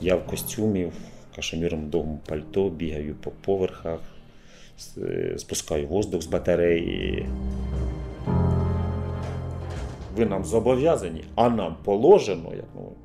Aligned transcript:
Я 0.00 0.16
в 0.16 0.26
костюмі, 0.26 0.84
в 0.84 1.36
кашеміром 1.36 1.90
довгому 1.90 2.20
пальто, 2.28 2.68
бігаю 2.68 3.14
по 3.14 3.30
поверхах, 3.30 4.00
спускаю 5.36 5.86
воздух 5.86 6.22
з 6.22 6.26
батареї. 6.26 7.26
Ви 10.16 10.26
нам 10.26 10.44
зобов'язані, 10.44 11.24
а 11.34 11.48
нам 11.48 11.76
положено. 11.84 12.52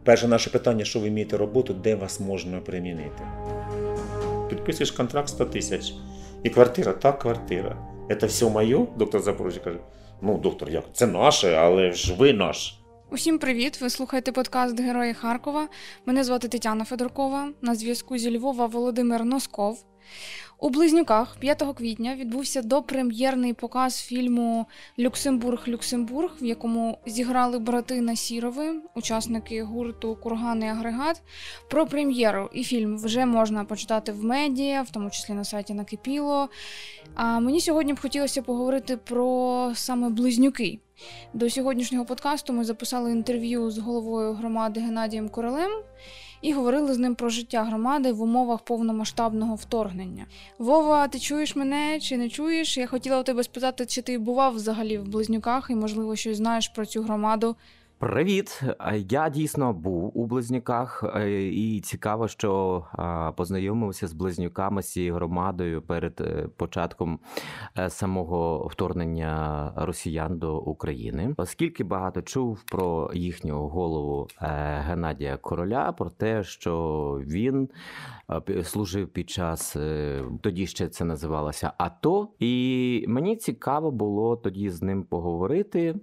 Перше 0.03 0.27
наше 0.27 0.49
питання, 0.49 0.85
що 0.85 0.99
ви 0.99 1.09
вмієте 1.09 1.37
роботу, 1.37 1.73
де 1.73 1.95
вас 1.95 2.19
можна 2.19 2.59
примінити. 2.59 3.23
Підписуєш 4.49 4.91
контракт 4.91 5.29
100 5.29 5.45
тисяч. 5.45 5.93
І 6.43 6.49
квартира, 6.49 6.93
так, 6.93 7.19
квартира. 7.19 7.77
Це 8.19 8.27
все 8.27 8.49
моє? 8.49 8.85
Доктор 8.97 9.21
Запорожжя 9.21 9.59
каже: 9.59 9.77
ну, 10.21 10.37
доктор, 10.37 10.69
як? 10.69 10.83
Це 10.93 11.07
наше, 11.07 11.55
але 11.55 11.91
ж 11.91 12.15
ви 12.15 12.33
наш. 12.33 12.79
Усім 13.15 13.39
привіт! 13.39 13.81
Ви 13.81 13.89
слухаєте 13.89 14.31
подкаст 14.31 14.79
Герої 14.79 15.13
Харкова. 15.13 15.67
Мене 16.05 16.23
звати 16.23 16.47
Тетяна 16.47 16.85
Федоркова. 16.85 17.49
На 17.61 17.75
зв'язку 17.75 18.17
зі 18.17 18.37
Львова 18.37 18.65
Володимир 18.65 19.25
Носков. 19.25 19.85
У 20.59 20.69
Близнюках 20.69 21.37
5 21.39 21.63
квітня 21.77 22.15
відбувся 22.15 22.61
допрем'єрний 22.61 23.53
показ 23.53 24.01
фільму 24.01 24.65
Люксембург-Люксембург, 24.99 26.29
в 26.41 26.45
якому 26.45 26.97
зіграли 27.05 27.59
брати 27.59 28.01
Насірови, 28.01 28.81
учасники 28.95 29.63
гурту 29.63 30.17
Курганний 30.23 30.69
агрегат. 30.69 31.21
Про 31.69 31.85
прем'єру 31.85 32.49
і 32.53 32.63
фільм 32.63 32.97
вже 32.97 33.25
можна 33.25 33.65
почитати 33.65 34.11
в 34.11 34.23
медіа, 34.23 34.81
в 34.81 34.89
тому 34.89 35.09
числі 35.09 35.33
на 35.33 35.43
сайті 35.43 35.73
Накипіло. 35.73 36.49
А 37.13 37.39
мені 37.39 37.61
сьогодні 37.61 37.93
б 37.93 38.01
хотілося 38.01 38.41
поговорити 38.41 38.97
про 38.97 39.71
саме 39.75 40.09
близнюки. 40.09 40.79
До 41.33 41.49
сьогоднішнього 41.49 42.05
подкасту 42.05 42.53
ми 42.53 42.63
записали 42.63 43.11
інтерв'ю 43.11 43.71
з 43.71 43.77
головою 43.77 44.33
громади 44.33 44.79
Геннадієм 44.79 45.29
Королем 45.29 45.71
і 46.41 46.53
говорили 46.53 46.93
з 46.93 46.97
ним 46.97 47.15
про 47.15 47.29
життя 47.29 47.63
громади 47.63 48.11
в 48.11 48.21
умовах 48.21 48.61
повномасштабного 48.61 49.55
вторгнення. 49.55 50.25
Вова, 50.59 51.07
ти 51.07 51.19
чуєш 51.19 51.55
мене 51.55 51.99
чи 51.99 52.17
не 52.17 52.29
чуєш? 52.29 52.77
Я 52.77 52.87
хотіла 52.87 53.19
у 53.19 53.23
тебе 53.23 53.43
спитати, 53.43 53.85
чи 53.85 54.01
ти 54.01 54.17
бував 54.17 54.55
взагалі 54.55 54.97
в 54.97 55.07
близнюках 55.07 55.67
і, 55.69 55.75
можливо, 55.75 56.15
щось 56.15 56.37
знаєш 56.37 56.67
про 56.67 56.85
цю 56.85 57.01
громаду. 57.01 57.55
Привіт! 58.05 58.61
Я 58.95 59.29
дійсно 59.29 59.73
був 59.73 60.17
у 60.17 60.25
близнюках, 60.25 61.03
е, 61.15 61.43
і 61.47 61.81
цікаво, 61.81 62.27
що 62.27 62.83
познайомився 63.37 64.07
з 64.07 64.13
близнюками 64.13 64.81
з 64.81 64.91
цією 64.91 65.13
громадою 65.13 65.81
перед 65.81 66.21
е, 66.21 66.47
початком 66.57 67.19
е, 67.77 67.89
самого 67.89 68.67
вторгнення 68.67 69.73
росіян 69.75 70.37
до 70.37 70.57
України. 70.57 71.33
Оскільки 71.37 71.83
багато 71.83 72.21
чув 72.21 72.63
про 72.63 73.11
їхнього 73.13 73.69
голову 73.69 74.27
Геннадія 74.87 75.37
Короля, 75.37 75.91
про 75.91 76.09
те, 76.09 76.43
що 76.43 77.21
він 77.25 77.69
служив 78.63 79.07
під 79.07 79.29
час 79.29 79.77
тоді 80.41 80.67
ще 80.67 80.87
це 80.87 81.05
називалося 81.05 81.71
АТО, 81.77 82.27
і 82.39 83.05
мені 83.07 83.35
цікаво 83.35 83.91
було 83.91 84.35
тоді 84.35 84.69
з 84.69 84.81
ним 84.81 85.03
поговорити 85.03 85.95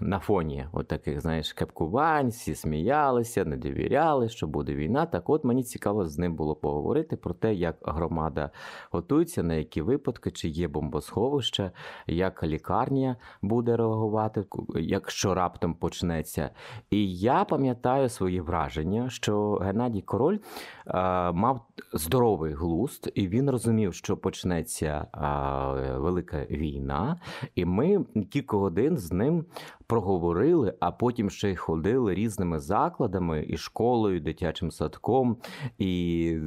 на 0.00 0.18
фоні 0.18 0.66
от 0.72 0.88
таких, 0.88 1.20
знаєш, 1.20 1.52
кепкувань, 1.52 2.28
всі 2.28 2.54
сміялися, 2.54 3.44
не 3.44 3.56
довіряли, 3.56 4.28
що 4.28 4.46
буде 4.46 4.74
війна. 4.74 5.06
Так 5.06 5.30
от 5.30 5.44
мені 5.44 5.62
цікаво 5.62 6.06
з 6.06 6.18
ним 6.18 6.34
було 6.34 6.56
поговорити 6.56 7.16
про 7.16 7.34
те, 7.34 7.54
як 7.54 7.76
громада 7.82 8.50
готується, 8.90 9.42
на 9.42 9.54
які 9.54 9.82
випадки, 9.82 10.30
чи 10.30 10.48
є 10.48 10.68
бомбосховище, 10.68 11.70
як 12.06 12.42
лікарня 12.42 13.16
буде 13.42 13.76
реагувати, 13.76 14.44
якщо 14.74 15.34
раптом 15.34 15.74
почнеться. 15.74 16.50
І 16.90 17.18
я 17.18 17.44
пам'ятаю 17.44 18.08
свої 18.08 18.40
враження, 18.40 19.10
що 19.10 19.52
Геннадій 19.52 20.02
Король 20.02 20.38
а, 20.86 21.32
мав 21.32 21.66
здоровий 21.92 22.54
глузд, 22.54 23.10
і 23.14 23.28
він 23.28 23.50
розумів, 23.50 23.94
що 23.94 24.16
почнеться 24.16 25.06
а, 25.12 25.72
велика 25.98 26.46
війна, 26.50 27.20
і 27.54 27.64
ми 27.64 28.04
кілька 28.30 28.56
годин 28.56 28.98
з 28.98 29.12
ним 29.12 29.44
проговорили, 29.90 30.74
а 30.80 30.90
потім 30.90 31.30
ще 31.30 31.50
й 31.50 31.56
ходили 31.56 32.14
різними 32.14 32.58
закладами 32.58 33.44
і 33.48 33.56
школою, 33.56 34.16
і 34.16 34.20
дитячим 34.20 34.70
садком, 34.70 35.36
і 35.78 36.38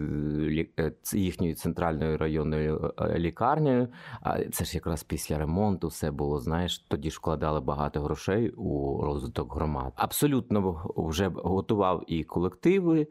е, 0.79 0.91
їхньою 1.13 1.55
центральною 1.55 2.17
районною 2.17 2.93
е, 2.99 3.19
лікарнею. 3.19 3.87
А 4.21 4.43
це 4.43 4.65
ж 4.65 4.75
якраз 4.75 5.03
після 5.03 5.37
ремонту 5.37 5.87
все 5.87 6.11
було. 6.11 6.39
Знаєш, 6.39 6.79
тоді 6.79 7.11
ж 7.11 7.17
вкладали 7.17 7.59
багато 7.59 8.01
грошей 8.01 8.49
у 8.49 9.01
розвиток 9.01 9.55
громад. 9.55 9.93
Абсолютно 9.95 10.81
вже 10.95 11.31
готував 11.35 12.03
і 12.07 12.23
колективи 12.23 13.07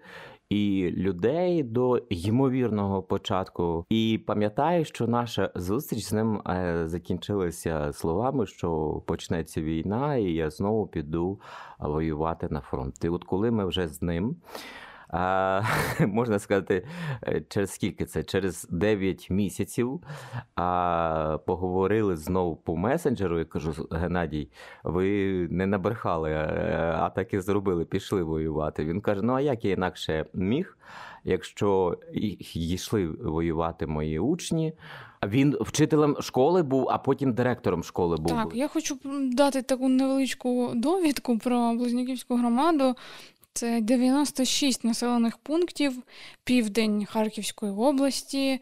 і 0.53 0.91
людей 0.91 1.63
до 1.63 1.99
ймовірного 2.11 3.03
початку. 3.03 3.85
І 3.91 4.21
пам'ятаю, 4.27 4.85
що 4.85 5.07
наша 5.07 5.51
зустріч 5.55 6.05
з 6.05 6.13
ним 6.13 6.37
е, 6.47 6.83
закінчилася 6.87 7.93
словами, 7.93 8.47
що 8.47 9.03
почнеться 9.07 9.63
війна, 9.63 10.17
і 10.17 10.25
я 10.25 10.51
знову 10.51 10.87
піду 10.87 11.41
воювати 11.79 12.49
на 12.51 12.61
фронт. 12.61 13.05
І 13.05 13.09
от 13.09 13.25
коли 13.25 13.51
ми 13.51 13.67
вже 13.67 13.89
з 13.89 14.03
ним 14.03 14.37
а, 15.13 15.63
Можна 16.07 16.39
сказати, 16.39 16.87
е, 17.27 17.43
через 17.49 17.71
скільки 17.71 18.05
це? 18.05 18.23
Через 18.23 18.67
9 18.71 19.31
місяців 19.31 20.01
а, 20.55 21.39
поговорили 21.47 22.17
знову 22.17 22.57
по 22.57 22.77
месенджеру. 22.77 23.39
Я 23.39 23.45
кажу: 23.45 23.89
Геннадій, 23.91 24.49
ви 24.85 25.07
не 25.51 25.67
набрехали, 25.67 26.33
а 26.99 27.11
так 27.11 27.35
і 27.35 27.41
зробили, 27.41 27.85
пішли 27.85 28.23
воювати. 28.23 28.85
Він 28.85 29.01
каже: 29.01 29.23
Ну 29.23 29.33
а 29.33 29.41
як 29.41 29.65
я 29.65 29.71
інакше 29.71 30.27
міг, 30.35 30.79
якщо 31.25 31.99
йшли 32.55 33.07
воювати 33.07 33.87
мої 33.87 34.19
учні? 34.19 34.73
Він 35.27 35.57
вчителем 35.61 36.17
школи 36.21 36.63
був, 36.63 36.89
а 36.91 36.99
потім 36.99 37.33
директором 37.33 37.83
школи 37.83 38.17
був. 38.17 38.33
Так, 38.33 38.55
я 38.55 38.69
хочу 38.69 38.99
дати 39.33 39.63
таку 39.63 39.89
невеличку 39.89 40.71
довідку 40.75 41.39
про 41.39 41.75
Близнюківську 41.75 42.37
громаду. 42.37 42.95
Це 43.55 43.81
96 43.81 44.85
населених 44.85 45.39
пунктів, 45.39 46.03
південь 46.45 47.07
Харківської 47.07 47.73
області, 47.73 48.61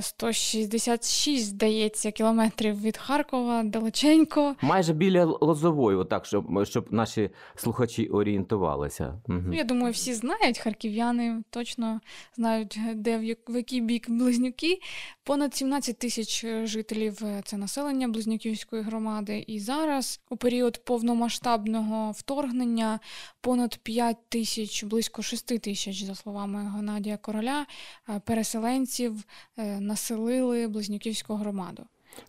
166, 0.00 1.42
е, 1.42 1.44
здається, 1.44 2.10
кілометрів 2.10 2.82
від 2.82 2.96
Харкова 2.96 3.62
далеченько. 3.62 4.56
Майже 4.62 4.92
біля 4.92 5.24
Лозової, 5.24 5.96
отак, 5.96 6.26
щоб 6.26 6.66
щоб 6.66 6.92
наші 6.92 7.30
слухачі 7.56 8.06
орієнтувалися. 8.06 9.20
Угу. 9.28 9.52
Я 9.52 9.64
думаю, 9.64 9.92
всі 9.92 10.14
знають, 10.14 10.58
харків'яни 10.58 11.42
точно 11.50 12.00
знають, 12.36 12.78
де 12.94 13.18
в 13.18 13.24
який 13.48 13.80
бік 13.80 14.10
близнюки. 14.10 14.80
Понад 15.24 15.54
17 15.54 15.98
тисяч 15.98 16.46
жителів 16.64 17.18
е, 17.24 17.42
це 17.44 17.56
населення 17.56 18.08
Близнюківської 18.08 18.82
громади. 18.82 19.44
І 19.46 19.60
зараз, 19.60 20.20
у 20.30 20.36
період 20.36 20.84
повномасштабного 20.84 22.10
вторгнення, 22.10 23.00
понад 23.40 23.76
5 23.76 24.16
тисяч, 24.28 24.84
близько 24.84 25.22
6 25.22 25.46
тисяч, 25.46 26.02
за 26.02 26.14
словами 26.14 26.72
Геннадія 26.76 27.16
Короля, 27.16 27.66
е, 28.08 28.20
переселенців 28.24 29.24
населили 29.80 30.68
Близнюківську 30.68 31.34
громаду. 31.34 31.82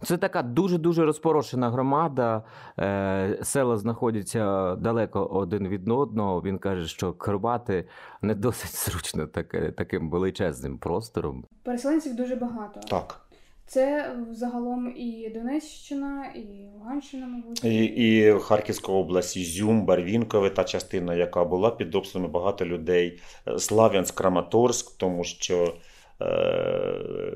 Це 0.04 0.18
така 0.18 0.42
дуже 0.42 0.78
дуже 0.78 1.06
розпорошена 1.06 1.70
громада. 1.70 2.44
Е, 2.80 3.40
села 3.44 3.78
знаходяться 3.78 4.76
далеко 4.76 5.26
один 5.26 5.68
від 5.68 5.90
одного. 5.90 6.42
Він 6.42 6.58
каже, 6.58 6.88
що 6.88 7.14
керувати 7.14 7.88
не 8.22 8.36
досить 8.36 8.76
зручно 8.86 9.28
так, 9.28 9.76
таким 9.78 10.10
величезним 10.10 10.78
простором. 10.78 11.46
Переселенців 11.64 12.16
дуже 12.16 12.36
багато. 12.36 12.80
Так. 12.80 13.22
Це 13.66 14.16
загалом 14.32 14.94
і 14.98 15.32
Донеччина, 15.34 16.26
і 16.36 16.68
Луганщина, 16.74 17.28
мабуть. 17.28 17.64
І 17.64 17.84
і 17.84 18.40
Харківська 18.40 18.92
область, 18.92 19.38
Ізюм, 19.38 19.86
Барвінкове, 19.86 20.50
та 20.50 20.64
частина, 20.64 21.16
яка 21.16 21.46
була 21.46 21.70
під 21.72 21.96
обстрілами 21.96 22.32
багато 22.32 22.66
людей. 22.66 23.20
Слав'янськ, 23.58 24.16
Краматорськ, 24.16 24.98
тому 24.98 25.24
що. 25.24 25.76
Е, 26.22 27.34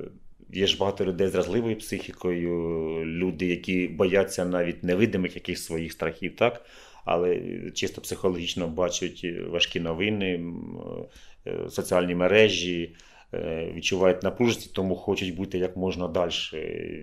є 0.49 0.67
ж 0.67 0.77
багато 0.77 1.05
людей 1.05 1.27
з 1.27 1.31
зразливою 1.31 1.77
психікою, 1.77 2.51
люди, 3.05 3.45
які 3.45 3.87
бояться 3.87 4.45
навіть 4.45 4.83
невидимих 4.83 5.35
якихось 5.35 5.65
своїх 5.65 5.91
страхів, 5.91 6.35
так? 6.35 6.65
але 7.05 7.41
чисто 7.73 8.01
психологічно 8.01 8.67
бачать 8.67 9.25
важкі 9.49 9.79
новини, 9.79 10.43
е, 11.47 11.69
соціальні 11.69 12.15
мережі, 12.15 12.95
відчувають 13.73 14.23
напруженість, 14.23 14.73
тому 14.73 14.95
хочуть 14.95 15.35
бути 15.35 15.57
як 15.57 15.77
можна 15.77 16.07
далі 16.07 16.31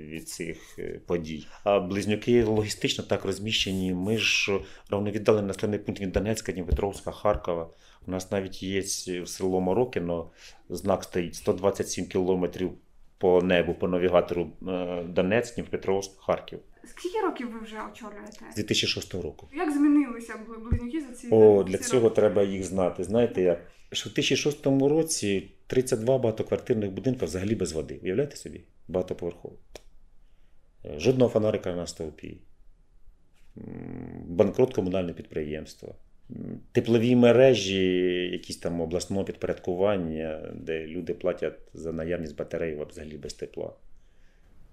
від 0.08 0.28
цих 0.28 0.78
подій. 1.06 1.46
А 1.64 1.80
близнюки 1.80 2.44
логістично 2.44 3.04
так 3.04 3.24
розміщені. 3.24 3.94
Ми 3.94 4.18
ж 4.18 4.58
равновіддалені 4.90 5.46
населений 5.46 5.78
пункт 5.78 6.00
від 6.00 6.12
Донецька, 6.12 6.52
Дніпропетровська, 6.52 7.10
Харкова. 7.10 7.70
У 8.06 8.10
нас 8.10 8.30
навіть 8.30 8.62
є 8.62 8.80
в 9.20 9.28
село 9.28 9.60
Морокино, 9.60 10.30
знак 10.68 11.04
стоїть 11.04 11.34
127 11.34 12.06
кілометрів 12.06 12.72
по 13.18 13.42
небу, 13.42 13.74
по 13.74 13.88
навігатору 13.88 14.50
е, 14.68 15.02
Донець, 15.08 15.54
Дніпропетровськ, 15.54 16.10
Харків. 16.20 16.58
Скільки 16.84 17.20
років 17.20 17.52
ви 17.52 17.60
вже 17.60 17.76
очолюєте? 17.92 18.38
З 18.52 18.54
2006 18.54 19.14
року. 19.14 19.48
Як 19.54 19.72
змінилися 19.72 20.32
бли- 20.48 20.58
близнюки 20.70 21.00
за 21.00 21.14
ці 21.14 21.28
О, 21.30 21.62
для 21.62 21.72
роки? 21.72 21.84
цього 21.84 22.10
треба 22.10 22.42
їх 22.42 22.64
знати. 22.64 23.04
Знаєте, 23.04 23.42
як? 23.42 23.60
Що 23.92 24.10
в 24.10 24.12
2006 24.12 24.66
році 24.66 25.48
32 25.66 26.18
багатоквартирних 26.18 26.90
будинка 26.90 27.26
взагалі 27.26 27.54
без 27.54 27.72
води. 27.72 28.00
Уявляєте 28.02 28.36
собі? 28.36 28.60
Багатоповерхово. 28.88 29.54
Е, 30.84 30.98
Жодного 30.98 31.30
фонарика 31.30 31.72
на 31.72 31.86
стовпі. 31.86 32.36
Банкрот 34.26 34.74
комунальне 34.74 35.12
підприємство. 35.12 35.94
Теплові 36.72 37.16
мережі, 37.16 37.84
якісь 38.32 38.56
там 38.56 38.80
обласного 38.80 39.24
підпорядкування, 39.24 40.52
де 40.54 40.86
люди 40.86 41.14
платять 41.14 41.58
за 41.74 41.92
наявність 41.92 42.36
батарей 42.36 42.78
взагалі 42.90 43.16
без 43.16 43.34
тепла. 43.34 43.72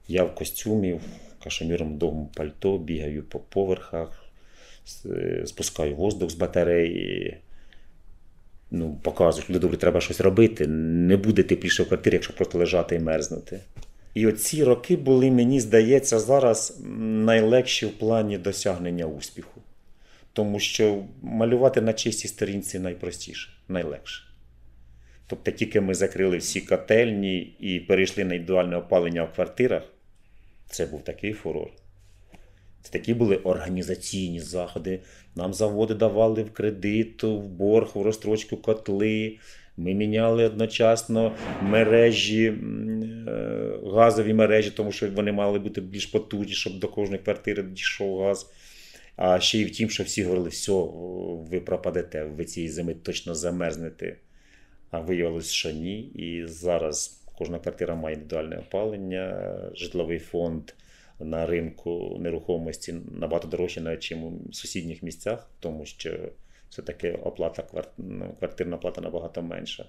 Я 0.08 0.24
в 0.24 0.36
костюмі, 0.36 0.94
в 0.94 1.44
кашеміром 1.44 1.98
довгому 1.98 2.32
пальто, 2.36 2.78
бігаю 2.78 3.24
по 3.24 3.40
поверхах, 3.40 4.26
е, 5.06 5.44
спускаю 5.46 5.96
воздух 5.96 6.30
з 6.30 6.36
батареї. 6.36 7.38
Ну, 8.72 9.00
показують, 9.04 9.50
люди 9.50 9.60
добре, 9.60 9.78
треба 9.78 10.02
щось 10.02 10.22
робити. 10.22 10.68
Не 10.68 11.18
буде 11.18 11.44
тепліше 11.44 11.84
в 11.84 11.88
квартирі, 11.88 12.14
якщо 12.14 12.34
просто 12.34 12.58
лежати 12.58 12.96
і 12.96 13.00
мерзнути. 13.00 13.60
І 14.14 14.28
оці 14.28 14.64
роки 14.64 14.98
були, 14.98 15.32
мені 15.32 15.60
здається, 15.60 16.20
зараз 16.20 16.80
найлегші 17.00 17.86
в 17.86 17.92
плані 17.92 18.38
досягнення 18.38 19.06
успіху. 19.06 19.62
Тому 20.34 20.60
що 20.60 21.04
малювати 21.22 21.82
на 21.82 21.94
чистій 21.94 22.28
сторінці 22.28 22.80
найпростіше, 22.80 23.50
найлегше. 23.68 24.24
Тобто, 25.28 25.52
тільки 25.52 25.82
ми 25.82 25.94
закрили 25.94 26.38
всі 26.38 26.62
котельні 26.62 27.40
і 27.60 27.80
перейшли 27.80 28.24
на 28.24 28.34
індивідуальне 28.34 28.78
опалення 28.78 29.24
в 29.24 29.34
квартирах, 29.34 29.84
це 30.70 30.86
був 30.86 31.04
такий 31.04 31.34
фурор. 31.34 31.70
Це 32.82 32.92
такі 32.92 33.14
були 33.14 33.36
організаційні 33.36 34.40
заходи. 34.40 35.00
Нам 35.36 35.54
заводи 35.54 35.94
давали 35.94 36.44
в 36.44 36.54
кредит, 36.54 37.24
в 37.24 37.38
борг, 37.38 37.92
в 37.94 38.02
розстрочку 38.02 38.58
котли. 38.58 39.38
Ми 39.78 39.94
міняли 39.94 40.46
одночасно 40.46 41.36
мережі, 41.62 42.46
е, 42.46 42.54
газові 43.94 44.34
мережі, 44.34 44.72
тому 44.72 44.92
що 44.92 45.12
вони 45.12 45.32
мали 45.32 45.60
бути 45.60 45.82
більш 45.82 46.06
потужні, 46.06 46.54
щоб 46.54 46.80
до 46.80 46.88
кожної 46.88 47.22
квартири 47.22 47.64
дійшов 47.64 48.22
газ. 48.22 48.52
А 49.16 49.40
ще 49.40 49.58
й 49.60 49.66
в 49.66 49.72
тім, 49.72 49.90
що 49.90 50.04
всі 50.04 50.24
говорили, 50.24 50.50
все, 50.50 50.72
ви 51.52 51.60
пропадете, 51.60 52.24
ви 52.24 52.46
цієї 52.46 52.72
зими 52.72 52.94
точно 52.94 53.36
замерзнете. 53.36 54.16
А 54.92 55.00
виявилось, 55.00 55.52
що 55.52 55.72
ні. 55.72 56.00
І 56.00 56.46
зараз 56.46 57.24
кожна 57.38 57.60
квартира 57.60 57.96
має 57.96 58.16
індивідуальне 58.16 58.58
опалення, 58.58 59.54
житловий 59.76 60.20
фонд 60.20 60.72
на 61.20 61.46
ринку 61.46 62.18
нерухомості 62.20 62.96
набагато 63.12 63.48
дорожче, 63.48 63.82
навіть 63.82 64.00
чим 64.00 64.24
у 64.24 64.54
сусідніх 64.54 65.04
місцях, 65.04 65.50
тому 65.60 65.86
що 65.86 66.20
все-таки 66.70 67.12
оплата 67.12 67.84
ну, 67.98 68.36
квартирна 68.40 68.78
плата 68.78 69.02
набагато 69.02 69.42
менша. 69.42 69.86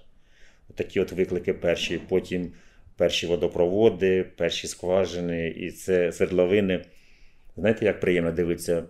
Такі 0.75 0.99
от 0.99 1.11
виклики 1.11 1.53
перші, 1.53 2.01
потім 2.09 2.51
перші 2.97 3.27
водопроводи, 3.27 4.23
перші 4.23 4.67
скважини 4.67 5.47
і 5.47 5.71
це 5.71 6.11
свердловини. 6.11 6.85
Знаєте, 7.57 7.85
як 7.85 7.99
приємно 7.99 8.31
дивитися, 8.31 8.83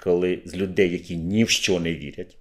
коли 0.00 0.42
з 0.44 0.56
людей, 0.56 0.92
які 0.92 1.16
ні 1.16 1.44
в 1.44 1.48
що 1.48 1.80
не 1.80 1.94
вірять, 1.94 2.36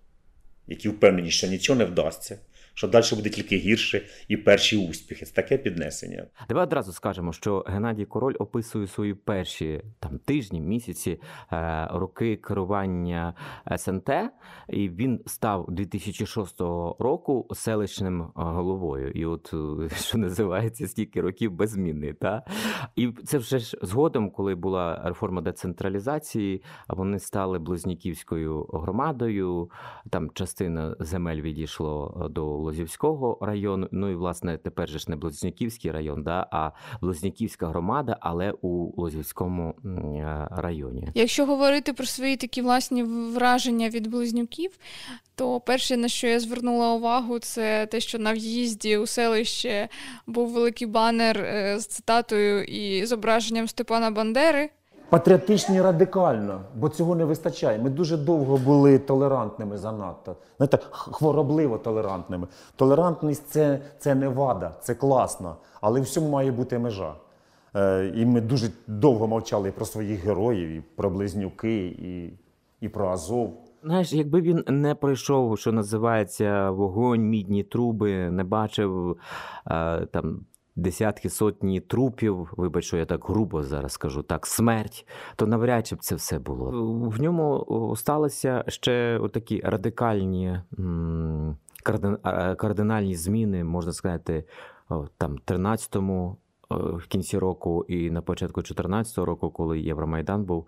які 0.68 0.90
впевнені, 0.90 1.32
що 1.32 1.48
нічого 1.48 1.80
не 1.80 1.86
вдасться, 1.86 2.40
що 2.78 2.88
далі 2.88 3.06
буде 3.16 3.30
тільки 3.30 3.58
гірше, 3.58 4.02
і 4.28 4.38
перші 4.38 4.90
успіхи. 4.90 5.26
Це 5.26 5.34
таке 5.34 5.58
піднесення. 5.58 6.26
Давай 6.50 6.64
одразу 6.64 6.92
скажемо, 6.92 7.34
що 7.34 7.64
Геннадій 7.68 8.06
Король 8.06 8.36
описує 8.40 8.88
свої 8.88 9.14
перші 9.14 9.82
там 10.00 10.20
тижні, 10.20 10.62
місяці, 10.62 11.22
е, 11.52 11.88
роки 11.92 12.36
керування 12.36 13.34
СНТ, 13.78 14.10
і 14.70 14.90
він 14.90 15.24
став 15.26 15.66
2006 15.70 16.62
року 17.00 17.48
селищним 17.54 18.22
е, 18.22 18.30
головою. 18.36 19.12
І 19.12 19.26
от 19.26 19.54
е, 19.54 19.96
що 19.96 20.18
називається 20.18 20.88
стільки 20.88 21.22
років 21.22 21.52
беззмінний. 21.52 22.14
Та? 22.14 22.44
І 22.96 23.08
це 23.08 23.38
вже 23.38 23.60
ж 23.60 23.78
згодом, 23.82 24.32
коли 24.32 24.56
була 24.56 25.02
реформа 25.06 25.42
децентралізації, 25.42 26.64
вони 26.88 27.20
стали 27.20 27.60
близнюківською 27.60 28.64
громадою. 28.64 29.70
Там 30.10 30.30
частина 30.34 30.96
земель 31.00 31.42
відійшло 31.42 32.28
до 32.32 32.67
Лозівського 32.68 33.38
району. 33.42 33.88
Ну 33.92 34.10
і 34.10 34.16
власне 34.16 34.58
тепер 34.58 34.90
же 34.90 35.00
ж 35.00 35.06
не 35.10 35.16
Близнюківський 35.16 35.92
район, 35.92 36.24
да, 36.24 36.48
а 36.52 36.72
Близнюківська 37.02 37.68
громада, 37.68 38.18
але 38.20 38.54
у 38.62 39.02
Лозівському 39.02 39.76
е, 39.86 40.48
районі. 40.52 41.08
Якщо 41.14 41.46
говорити 41.46 41.94
про 41.94 42.06
свої 42.06 42.38
такі 42.38 42.62
власні 42.62 43.04
враження 43.04 43.90
від 43.90 44.08
близнюків, 44.08 44.72
то 45.36 45.60
перше, 45.60 45.98
на 45.98 46.08
що 46.08 46.28
я 46.28 46.40
звернула 46.40 46.94
увагу, 46.94 47.40
це 47.40 47.86
те, 47.86 48.00
що 48.00 48.20
на 48.20 48.34
в'їзді 48.34 48.98
у 48.98 49.08
селище 49.08 49.90
був 50.28 50.50
великий 50.50 50.88
банер 50.88 51.38
е, 51.38 51.80
з 51.80 51.88
цитатою 51.88 52.64
і 52.64 53.06
зображенням 53.06 53.68
Степана 53.68 54.12
Бандери. 54.12 54.70
Патріотичні 55.10 55.82
радикально, 55.82 56.62
бо 56.76 56.90
цього 56.90 57.16
не 57.16 57.26
вистачає. 57.26 57.80
Ми 57.80 57.90
дуже 57.90 58.18
довго 58.18 58.58
були 58.58 59.00
толерантними 59.00 59.78
занадто. 59.78 60.36
Знаєте, 60.58 60.80
хворобливо 60.92 61.78
толерантними. 61.78 62.48
Толерантність 62.76 63.48
це, 63.48 63.80
це 64.00 64.16
не 64.16 64.28
вада, 64.28 64.76
це 64.82 64.96
класно, 64.96 65.56
але 65.82 66.02
всьому 66.02 66.30
має 66.30 66.52
бути 66.52 66.80
межа. 66.80 67.14
Е, 67.76 68.12
і 68.16 68.26
ми 68.26 68.42
дуже 68.42 68.70
довго 68.88 69.28
мовчали 69.28 69.72
про 69.72 69.86
своїх 69.86 70.26
героїв, 70.26 70.70
і 70.70 70.82
про 70.96 71.10
близнюки, 71.10 71.86
і, 71.86 72.34
і 72.82 72.90
про 72.90 73.10
Азов. 73.10 73.54
Знаєш, 73.84 74.14
якби 74.14 74.42
він 74.42 74.64
не 74.68 74.96
пройшов, 74.96 75.60
що 75.60 75.72
називається 75.72 76.72
вогонь, 76.72 77.22
мідні 77.22 77.64
труби, 77.64 78.32
не 78.32 78.44
бачив 78.44 79.18
е, 79.68 80.06
там. 80.06 80.40
Десятки 80.80 81.30
сотні 81.30 81.80
трупів, 81.80 82.54
вибач, 82.58 82.86
що 82.86 82.98
я 82.98 83.06
так 83.06 83.26
грубо 83.26 83.64
зараз 83.64 83.92
скажу, 83.92 84.24
так, 84.24 84.48
смерть, 84.48 85.08
то 85.36 85.48
навряд 85.48 85.88
чи 85.88 85.96
б 85.96 86.00
це 86.00 86.16
все 86.16 86.40
було. 86.40 86.72
В 87.10 87.22
ньому 87.22 87.94
сталися 87.98 88.64
ще 88.68 89.22
такі 89.34 89.62
радикальні 89.66 90.60
кардинальні 92.58 93.16
зміни, 93.16 93.64
можна 93.64 93.94
сказати, 93.94 94.44
там 95.18 95.38
13-му 95.48 96.38
е, 96.72 96.76
в 96.76 97.08
кінці 97.08 97.38
року 97.38 97.86
і 97.88 98.12
на 98.12 98.22
початку 98.22 98.62
14-го 98.62 99.26
року, 99.26 99.50
коли 99.50 99.80
Євромайдан 99.80 100.44
був. 100.44 100.68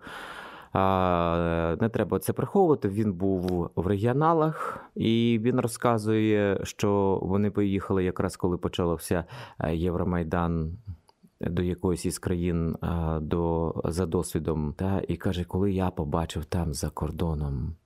Не 0.74 1.88
треба 1.92 2.18
це 2.18 2.32
приховувати. 2.32 2.88
Він 2.88 3.12
був 3.12 3.70
в 3.76 3.86
регіоналах, 3.86 4.84
і 4.94 5.40
він 5.42 5.60
розказує, 5.60 6.60
що 6.62 7.18
вони 7.22 7.50
поїхали 7.50 8.04
якраз 8.04 8.36
коли 8.36 8.58
почався 8.58 9.24
е, 9.58 9.76
Євромайдан. 9.76 10.78
До 11.42 11.62
якоїсь 11.62 12.06
із 12.06 12.18
країн 12.18 12.76
до, 13.20 13.74
за 13.84 14.06
досвідом, 14.06 14.74
та, 14.76 15.02
і 15.08 15.16
каже, 15.16 15.44
коли 15.44 15.72
я 15.72 15.90
побачив 15.90 16.44
там 16.44 16.74
за 16.74 16.90
кордоном, 16.90 17.76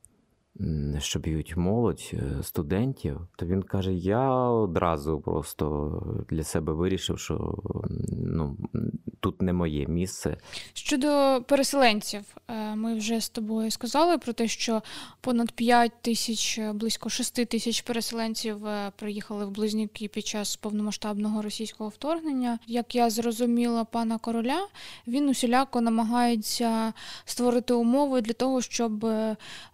що 0.98 1.18
б'ють 1.18 1.56
молодь 1.56 2.10
е, 2.12 2.42
студентів, 2.42 3.20
то 3.36 3.46
він 3.46 3.62
каже: 3.62 3.92
я 3.92 4.30
одразу 4.38 5.20
просто 5.20 6.26
для 6.30 6.44
себе 6.44 6.72
вирішив, 6.72 7.18
що 7.18 7.58
ну, 8.10 8.56
тут 9.20 9.42
не 9.42 9.52
моє 9.52 9.86
місце. 9.86 10.36
Щодо 10.72 11.42
переселенців, 11.48 12.22
е, 12.48 12.74
ми 12.74 12.94
вже 12.94 13.20
з 13.20 13.28
тобою 13.28 13.70
сказали 13.70 14.18
про 14.18 14.32
те, 14.32 14.48
що 14.48 14.82
понад 15.20 15.52
5 15.52 15.92
тисяч, 16.00 16.58
е, 16.58 16.72
близько 16.72 17.08
6 17.08 17.44
тисяч 17.44 17.80
переселенців 17.80 18.56
приїхали 18.96 19.44
в 19.46 19.50
Близнюки 19.50 20.08
під 20.08 20.26
час 20.26 20.56
повномасштабного 20.56 21.42
російського 21.42 21.90
вторгнення. 21.90 22.58
Як 22.66 22.94
я 22.94 23.10
зрозуміла 23.10 23.84
пана 23.84 24.18
короля, 24.18 24.66
він 25.06 25.28
усіляко 25.28 25.80
намагається 25.80 26.92
створити 27.24 27.74
умови 27.74 28.20
для 28.20 28.32
того, 28.32 28.60
щоб 28.60 29.06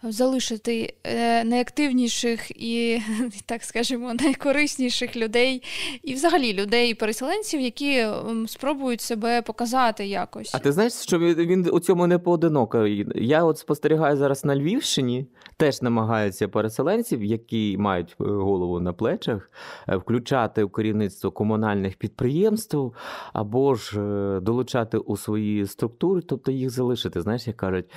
залишити 0.02 0.69
е, 1.04 1.44
найактивніших 1.44 2.50
і, 2.50 3.02
так 3.46 3.64
скажемо, 3.64 4.14
найкорисніших 4.14 5.16
людей, 5.16 5.62
і 6.02 6.14
взагалі 6.14 6.52
людей, 6.52 6.94
переселенців, 6.94 7.60
які 7.60 8.06
спробують 8.46 9.00
себе 9.00 9.42
показати 9.42 10.06
якось. 10.06 10.54
А 10.54 10.58
ти 10.58 10.72
знаєш, 10.72 10.92
що 10.92 11.18
він, 11.18 11.68
у 11.72 11.80
цьому 11.80 12.06
не 12.06 12.18
поодинокий? 12.18 13.06
Я 13.14 13.44
от 13.44 13.58
спостерігаю 13.58 14.16
зараз 14.16 14.44
на 14.44 14.56
Львівщині, 14.56 15.26
теж 15.56 15.82
намагаються 15.82 16.48
переселенців, 16.48 17.24
які 17.24 17.76
мають 17.78 18.16
е, 18.20 18.24
голову 18.24 18.80
на 18.80 18.92
плечах, 18.92 19.50
е, 19.88 19.96
включати 19.96 20.64
в 20.64 20.72
керівництво 20.72 21.30
комунальних 21.30 21.96
підприємств 21.96 22.92
або 23.32 23.74
ж 23.74 24.00
долучати 24.42 24.98
у 24.98 25.16
свої 25.16 25.66
структури, 25.66 26.20
тобто 26.20 26.52
їх 26.52 26.70
залишити. 26.70 27.20
Знаєш, 27.20 27.46
як 27.46 27.56
кажуть, 27.56 27.90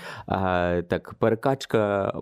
так, 0.88 1.14
перекачка 1.20 2.14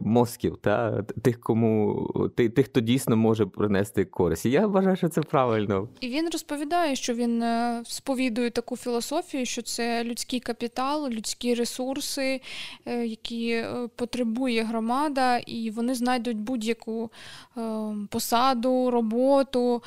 мозків, 0.00 0.58
та, 0.60 1.02
тих, 1.02 1.40
кому 1.40 2.08
тих, 2.36 2.54
тих, 2.54 2.66
хто 2.66 2.80
дійсно 2.80 3.16
може 3.16 3.46
принести 3.46 4.04
користь. 4.04 4.46
І 4.46 4.50
я 4.50 4.66
вважаю, 4.66 4.96
що 4.96 5.08
це 5.08 5.20
правильно. 5.20 5.88
І 6.00 6.08
він 6.08 6.28
розповідає, 6.30 6.96
що 6.96 7.14
він 7.14 7.42
е, 7.42 7.82
сповідує 7.86 8.50
таку 8.50 8.76
філософію, 8.76 9.46
що 9.46 9.62
це 9.62 10.04
людський 10.04 10.40
капітал, 10.40 11.08
людські 11.08 11.54
ресурси, 11.54 12.40
е, 12.86 13.06
які 13.06 13.48
е, 13.50 13.88
потребує 13.96 14.62
громада, 14.62 15.38
і 15.38 15.70
вони 15.70 15.94
знайдуть 15.94 16.36
будь-яку 16.36 17.10
посаду, 18.08 18.90
роботу. 18.90 19.82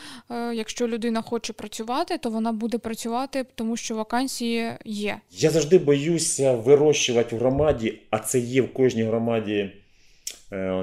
Якщо 0.53 0.87
людина 0.87 1.21
хоче 1.21 1.53
працювати, 1.53 2.17
то 2.17 2.29
вона 2.29 2.51
буде 2.51 2.77
працювати, 2.77 3.45
тому 3.55 3.77
що 3.77 3.95
вакансії 3.95 4.71
є. 4.85 5.17
Я 5.31 5.49
завжди 5.49 5.77
боюся 5.77 6.55
вирощувати 6.55 7.35
в 7.35 7.39
громаді, 7.39 7.99
а 8.09 8.19
це 8.19 8.39
є 8.39 8.61
в 8.61 8.73
кожній 8.73 9.03
громаді 9.03 9.56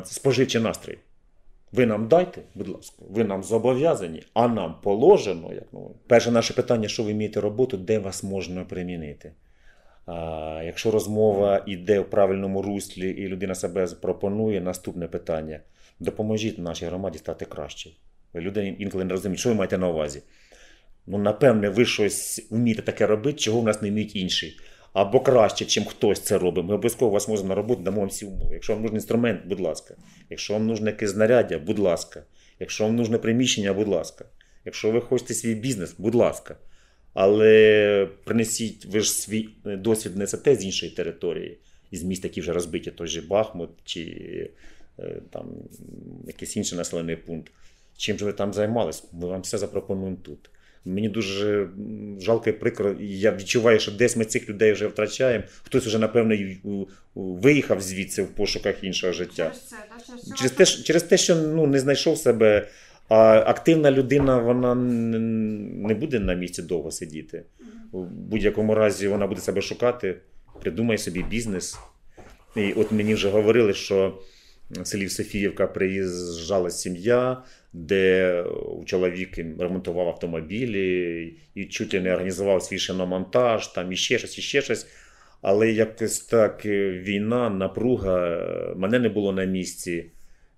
споживчий 0.04 0.60
настрій. 0.60 0.98
Ви 1.72 1.86
нам 1.86 2.08
дайте, 2.08 2.42
будь 2.54 2.68
ласка, 2.68 2.96
ви 3.10 3.24
нам 3.24 3.42
зобов'язані, 3.42 4.22
а 4.34 4.48
нам 4.48 4.74
положено. 4.82 5.52
Як, 5.52 5.64
ну, 5.72 5.94
перше 6.06 6.30
наше 6.30 6.54
питання, 6.54 6.88
що 6.88 7.02
ви 7.02 7.12
вмієте 7.12 7.40
роботу, 7.40 7.76
де 7.76 7.98
вас 7.98 8.22
можна 8.22 8.64
примінити. 8.64 9.32
А, 10.06 10.62
якщо 10.64 10.90
розмова 10.90 11.64
йде 11.66 12.00
в 12.00 12.10
правильному 12.10 12.62
руслі 12.62 13.10
і 13.10 13.28
людина 13.28 13.54
себе 13.54 13.86
пропонує, 13.86 14.60
наступне 14.60 15.08
питання: 15.08 15.60
допоможіть 16.00 16.58
нашій 16.58 16.86
громаді 16.86 17.18
стати 17.18 17.44
краще. 17.44 17.90
Люди 18.34 18.76
інколи 18.78 19.04
не 19.04 19.10
розуміють, 19.10 19.40
що 19.40 19.48
ви 19.48 19.54
маєте 19.54 19.78
на 19.78 19.88
увазі. 19.88 20.22
Ну, 21.06 21.18
напевне, 21.18 21.68
ви 21.68 21.84
щось 21.84 22.46
вмієте 22.50 22.82
таке 22.82 23.06
робити, 23.06 23.38
чого 23.38 23.60
в 23.60 23.64
нас 23.64 23.82
не 23.82 23.90
вміють 23.90 24.16
інші. 24.16 24.58
Або 24.94 25.20
краще, 25.20 25.64
чим 25.64 25.84
хтось 25.84 26.20
це 26.20 26.38
робить. 26.38 26.64
Ми 26.64 26.74
обов'язково 26.74 27.10
вас 27.10 27.28
можемо 27.28 27.48
на 27.48 27.54
роботу, 27.54 27.82
дамо 27.82 28.00
вам 28.00 28.08
всі 28.08 28.26
умови. 28.26 28.54
Якщо 28.54 28.72
вам 28.72 28.82
нужен 28.82 28.96
інструмент, 28.96 29.40
будь 29.46 29.60
ласка. 29.60 29.94
Якщо 30.30 30.52
вам 30.52 30.66
нужне 30.66 30.90
якесь 30.90 31.10
знаряддя, 31.10 31.58
будь 31.58 31.78
ласка. 31.78 32.22
Якщо 32.60 32.84
вам 32.84 32.96
нужне 32.96 33.18
приміщення, 33.18 33.72
будь 33.74 33.88
ласка. 33.88 34.24
Якщо 34.64 34.90
ви 34.90 35.00
хочете 35.00 35.34
свій 35.34 35.54
бізнес, 35.54 35.94
будь 35.98 36.14
ласка. 36.14 36.56
Але 37.14 38.08
принесіть, 38.24 38.86
ви 38.86 39.00
ж 39.00 39.12
свій 39.12 39.48
досвід 39.64 40.16
несете 40.16 40.56
з 40.56 40.64
іншої 40.64 40.92
території, 40.92 41.58
із 41.90 42.02
міст, 42.04 42.24
які 42.24 42.40
вже 42.40 42.52
розбиті, 42.52 42.90
той 42.90 43.06
же 43.06 43.22
Бахмут 43.22 43.70
чи 43.84 44.00
е, 44.98 45.20
там 45.30 45.46
якийсь 46.26 46.56
інший 46.56 46.78
населений 46.78 47.16
пункт. 47.16 47.52
Чим 47.96 48.18
же 48.18 48.24
ви 48.24 48.32
там 48.32 48.52
займались? 48.52 49.04
Ми 49.12 49.26
вам 49.28 49.40
все 49.40 49.58
запропонуємо 49.58 50.16
тут. 50.22 50.50
Мені 50.84 51.08
дуже 51.08 51.68
жалко 52.20 52.50
і 52.50 52.52
прикро. 52.52 52.90
і 52.92 53.18
Я 53.18 53.32
відчуваю, 53.36 53.78
що 53.80 53.92
десь 53.92 54.16
ми 54.16 54.24
цих 54.24 54.48
людей 54.48 54.72
вже 54.72 54.86
втрачаємо. 54.86 55.44
Хтось 55.62 55.86
вже, 55.86 55.98
напевно, 55.98 56.34
у- 56.64 56.86
у- 57.14 57.34
виїхав 57.34 57.80
звідси 57.80 58.22
в 58.22 58.26
пошуках 58.28 58.84
іншого 58.84 59.12
життя. 59.12 59.52
Через 60.36 60.52
те, 60.52 60.64
що- 60.64 60.82
через 60.82 61.02
те, 61.02 61.16
що 61.16 61.36
ну, 61.36 61.66
не 61.66 61.78
знайшов 61.78 62.18
себе. 62.18 62.68
А 63.08 63.42
активна 63.46 63.90
людина 63.90 64.38
вона 64.38 64.74
не 64.74 65.94
буде 65.94 66.18
на 66.20 66.34
місці 66.34 66.62
довго 66.62 66.90
сидіти. 66.90 67.42
В 67.92 68.02
будь-якому 68.04 68.74
разі 68.74 69.08
вона 69.08 69.26
буде 69.26 69.40
себе 69.40 69.62
шукати, 69.62 70.16
придумає 70.62 70.98
собі 70.98 71.22
бізнес. 71.22 71.78
І 72.56 72.72
от 72.72 72.92
мені 72.92 73.14
вже 73.14 73.28
говорили, 73.30 73.74
що 73.74 74.18
селі 74.84 75.08
Софіївка 75.08 75.66
приїжджала 75.66 76.70
сім'я, 76.70 77.42
де 77.72 78.42
у 78.42 78.84
чоловік 78.84 79.38
ремонтував 79.38 80.08
автомобілі 80.08 81.36
і 81.54 81.64
чуть 81.64 81.92
не 81.92 82.12
організував 82.12 82.62
свій 82.62 82.78
шиномонтаж, 82.78 83.68
там 83.68 83.92
і 83.92 83.96
ще 83.96 84.18
щось, 84.18 84.38
і 84.38 84.42
ще 84.42 84.62
щось. 84.62 84.86
Але 85.42 85.70
якось 85.70 86.20
так 86.20 86.66
війна, 86.66 87.50
напруга, 87.50 88.28
е, 88.28 88.74
мене 88.76 88.98
не 88.98 89.08
було 89.08 89.32
на 89.32 89.44
місці. 89.44 90.10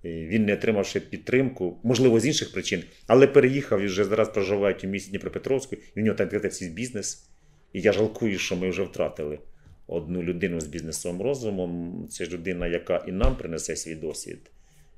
Він 0.05 0.45
не 0.45 0.55
отримав 0.55 0.87
ще 0.87 1.01
підтримку, 1.01 1.81
можливо, 1.83 2.21
з 2.21 2.27
інших 2.27 2.53
причин, 2.53 2.83
але 3.07 3.27
переїхав 3.27 3.81
і 3.81 3.87
вже 3.87 4.05
зараз 4.05 4.29
проживають 4.29 4.85
у 4.85 4.87
місті 4.87 5.11
Дніпропетровську, 5.11 5.77
і 5.97 6.01
в 6.01 6.05
нього 6.05 6.17
там 6.17 6.29
відкритий 6.29 6.69
бізнес. 6.69 7.29
І 7.73 7.81
я 7.81 7.93
жалкую, 7.93 8.39
що 8.39 8.57
ми 8.57 8.71
вже 8.71 8.83
втратили 8.83 9.39
одну 9.87 10.23
людину 10.23 10.61
з 10.61 10.67
бізнесовим 10.67 11.23
розумом. 11.23 11.95
Це 12.11 12.25
ж 12.25 12.31
людина, 12.31 12.67
яка 12.67 13.05
і 13.09 13.13
нам 13.13 13.37
принесе 13.37 13.77
свій 13.77 13.95
досвід, 13.95 14.39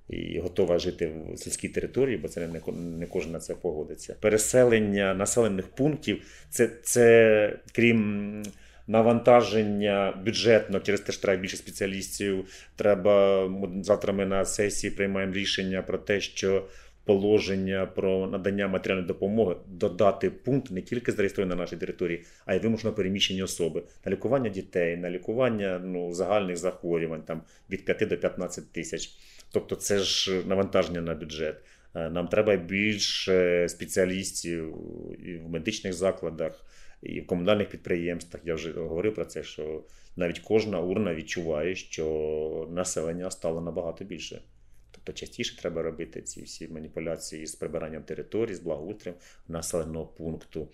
і 0.09 0.39
готова 0.39 0.79
жити 0.79 1.13
в 1.33 1.39
сільській 1.39 1.69
території, 1.69 2.17
бо 2.17 2.29
це 2.29 2.49
не, 2.49 2.61
не 2.99 3.07
кожен 3.07 3.33
на 3.33 3.39
це 3.39 3.55
погодиться. 3.55 4.17
Переселення 4.21 5.15
населених 5.15 5.69
пунктів 5.69 6.23
це, 6.51 6.71
це 6.83 7.59
крім 7.73 8.43
навантаження 8.87 10.23
бюджетно, 10.25 10.81
через 10.81 11.01
те, 11.01 11.13
що 11.13 11.23
треба 11.23 11.43
більше 11.43 11.57
спеціалістів. 11.57 12.45
Треба 12.77 13.49
завтра 13.83 14.13
ми 14.13 14.27
на 14.27 14.45
сесії 14.45 14.91
приймаємо 14.91 15.33
рішення 15.33 15.83
про 15.83 15.99
те, 15.99 16.21
що 16.21 16.69
положення 17.09 17.87
про 17.87 18.27
надання 18.27 18.69
матеріальної 18.69 19.09
допомоги 19.09 19.57
додати 19.67 20.31
пункт 20.31 20.71
не 20.71 20.83
тільки 20.83 21.13
зареєстрований 21.13 21.57
на 21.57 21.63
нашій 21.63 21.77
території, 21.77 22.25
а 22.47 22.55
й 22.55 22.59
вимушено 22.59 22.93
переміщені 22.95 23.43
особи 23.43 23.83
на 24.05 24.13
лікування 24.13 24.51
дітей, 24.51 24.97
на 24.97 25.11
лікування 25.11 25.81
ну, 25.85 26.13
загальних 26.13 26.57
захворювань 26.57 27.23
там 27.23 27.43
від 27.71 27.85
5 27.85 28.09
до 28.09 28.17
15 28.17 28.73
тисяч. 28.73 29.11
Тобто, 29.53 29.77
це 29.77 29.99
ж 29.99 30.43
навантаження 30.47 31.01
на 31.01 31.15
бюджет. 31.15 31.57
Е, 31.95 32.11
Нам 32.11 32.29
треба 32.29 32.57
більше 32.57 33.67
спеціалістів 33.69 34.77
і 35.27 35.37
в 35.37 35.49
медичних 35.49 35.93
закладах, 35.93 36.65
і 37.03 37.21
в 37.21 37.27
комунальних 37.27 37.69
підприємствах. 37.69 38.43
Я 38.45 38.55
вже 38.55 38.73
говорив 38.73 39.15
про 39.15 39.25
це, 39.25 39.43
що 39.43 39.85
навіть 40.17 40.39
кожна 40.39 40.81
урна 40.81 41.15
відчуває, 41.15 41.75
що 41.75 42.69
населення 42.71 43.31
стало 43.31 43.61
набагато 43.61 44.05
більше. 44.05 44.43
Тобто 45.09 45.21
частіше 45.21 45.57
треба 45.57 45.83
робити 45.83 46.23
ці 46.23 46.43
всі 46.43 46.69
маніпуляції 46.69 47.47
з 47.47 47.55
прибиранням 47.55 48.03
територій, 48.03 48.55
з 48.55 48.61
благоустроєм 48.61 49.21
населеного 49.49 50.07
пункту. 50.07 50.69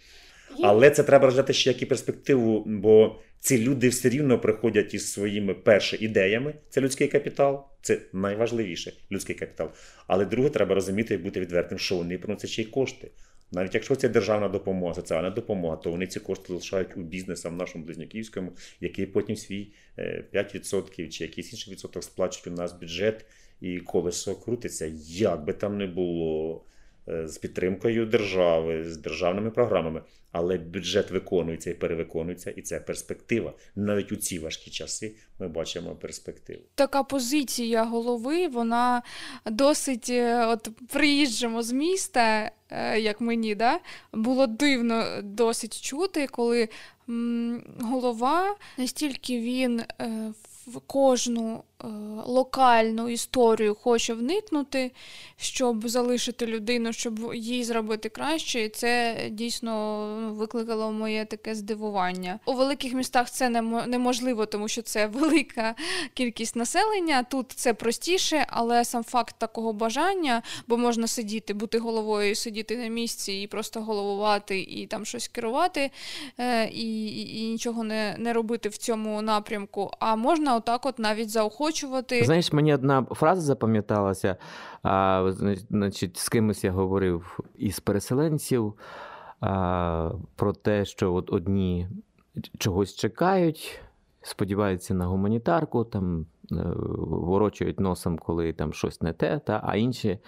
Але 0.63 0.91
це 0.91 1.03
треба 1.03 1.25
розглядати 1.25 1.53
ще 1.53 1.71
як 1.71 1.83
і 1.83 1.87
перспективу, 1.87 2.65
бо 2.67 3.21
ці 3.41 3.59
люди 3.59 3.89
все 3.89 4.09
рівно 4.09 4.39
приходять 4.39 4.95
із 4.95 5.13
своїми 5.13 5.55
перше 5.55 5.97
ідеями. 6.01 6.55
Це 6.69 6.81
людський 6.81 7.09
капітал, 7.09 7.67
це 7.83 8.01
найважливіше 8.13 8.93
людський 9.13 9.35
капітал. 9.35 9.71
Але 10.07 10.25
друге, 10.25 10.51
треба 10.51 10.75
розуміти 10.75 11.15
і 11.15 11.19
бути 11.19 11.41
відвертим, 11.41 11.79
що 11.79 11.97
вони 11.97 12.19
приносять 12.19 12.51
ще 12.51 12.63
й 12.63 12.65
кошти. 12.65 13.11
Навіть 13.53 13.75
якщо 13.75 13.97
це 13.97 14.09
державна 14.09 14.49
допомога, 14.49 14.95
соціальна 14.95 15.31
допомога, 15.31 15.77
то 15.77 15.91
вони 15.91 16.07
ці 16.07 16.21
кошти 16.21 16.45
залишають 16.49 16.97
у 16.97 17.01
бізнесу 17.01 17.49
в 17.49 17.53
нашому 17.53 17.85
Близнюківському, 17.85 18.53
який 18.81 19.07
потім 19.07 19.37
свій 19.37 19.73
е, 19.99 20.25
5% 20.35 21.09
чи 21.09 21.25
якийсь 21.25 21.53
інший 21.53 21.73
відсоток 21.73 22.05
сплачують 22.05 22.47
у 22.47 22.51
нас 22.51 22.73
бюджет, 22.73 23.27
і 23.61 23.81
колесо 23.81 24.35
крутиться, 24.35 24.93
як 25.07 25.45
би 25.45 25.53
там 25.53 25.79
не 25.79 25.87
було 25.87 26.65
е, 27.09 27.29
з 27.29 27.39
підтримкою 27.39 28.07
держави, 28.07 28.85
з 28.91 28.97
державними 28.97 29.51
програмами. 29.51 30.03
Але 30.33 30.59
бюджет 30.59 31.11
виконується 31.11 31.71
і 31.71 31.75
перевиконується, 31.75 32.51
і 32.51 32.63
це 32.63 32.81
перспектива. 32.81 33.53
Навіть 33.77 34.13
у 34.13 34.17
ці 34.17 34.39
важкі 34.39 34.71
часи 34.71 35.15
ми 35.39 35.49
бачимо 35.49 35.95
перспективу. 35.95 36.61
така 36.75 37.03
позиція 37.03 37.85
голови, 37.85 38.49
вона 38.49 39.03
досить, 39.47 40.11
е, 40.11 40.47
от 40.47 40.69
приїжджемо 40.93 41.63
з 41.63 41.73
міста, 41.73 42.51
е, 42.71 43.01
як 43.01 43.21
мені, 43.21 43.55
да? 43.55 43.81
було 44.13 44.47
дивно 44.47 45.23
досить 45.23 45.81
чути, 45.81 46.27
коли 46.27 46.69
голова 47.81 48.57
настільки 48.79 49.41
він 49.41 49.83
в 50.67 50.81
кожну 50.81 51.63
локальну 52.27 53.09
історію 53.09 53.75
хоче 53.75 54.15
вникнути, 54.15 54.91
щоб 55.37 55.89
залишити 55.89 56.47
людину, 56.47 56.93
щоб 56.93 57.35
їй 57.35 57.65
зробити 57.65 58.09
краще. 58.09 58.61
І 58.61 58.69
це 58.69 59.17
дійсно 59.31 59.71
ну, 60.21 60.35
викликало 60.35 60.93
моє 60.93 61.25
таке 61.25 61.55
здивування. 61.55 62.39
У 62.47 62.53
великих 62.53 62.93
містах 62.93 63.31
це 63.31 63.51
неможливо, 63.87 64.47
тому 64.47 64.69
що 64.69 64.83
це 64.83 65.07
велика 65.13 65.75
кількість 66.15 66.57
населення. 66.57 67.23
Тут 67.23 67.53
це 67.53 67.75
простіше, 67.75 68.47
але 68.49 68.85
сам 68.85 69.05
факт 69.05 69.35
такого 69.39 69.73
бажання, 69.73 70.43
бо 70.67 70.77
можна 70.77 71.07
сидіти, 71.07 71.55
бути 71.55 71.79
головою, 71.79 72.35
сидіти 72.35 72.77
на 72.77 72.89
місці 72.89 73.33
і 73.33 73.47
просто 73.47 73.81
головувати 73.81 74.61
і 74.61 74.87
там 74.87 75.05
щось 75.05 75.29
керувати, 75.29 75.91
е, 76.39 76.69
і, 76.69 77.07
і, 77.07 77.41
і 77.41 77.49
нічого 77.49 77.85
не, 77.85 78.17
не 78.19 78.33
робити 78.33 78.69
в 78.69 78.77
цьому 78.77 79.23
напрямку. 79.23 79.91
А 79.99 80.17
можна 80.17 80.57
отак, 80.57 80.87
от 80.87 80.99
навіть 80.99 81.31
заохочувати. 81.31 81.74
Знаєш, 82.25 82.53
мені 82.53 82.75
одна 82.75 83.07
фраза 83.11 83.41
запам'яталася. 83.41 84.37
А, 84.83 85.31
значить, 85.71 86.17
з 86.17 86.29
кимось 86.29 86.65
я 86.65 86.73
говорив 86.73 87.41
із 87.55 87.81
переселенців 87.81 88.75
а, 89.41 90.11
про 90.37 90.53
те, 90.53 90.85
що 90.85 91.15
от 91.15 91.33
одні 91.33 91.89
чогось 92.59 92.95
чекають, 92.95 93.81
сподіваються 94.23 94.95
на 94.95 95.07
гуманітарку, 95.07 95.85
там 95.85 96.27
е, 96.53 96.57
ворочають 97.09 97.81
носом, 97.81 98.19
коли 98.19 98.53
там 98.53 98.73
щось 98.73 99.03
не 99.03 99.13
те, 99.13 99.39
та, 99.39 99.61
а 99.65 99.77
інші 99.77 100.09
е, 100.09 100.19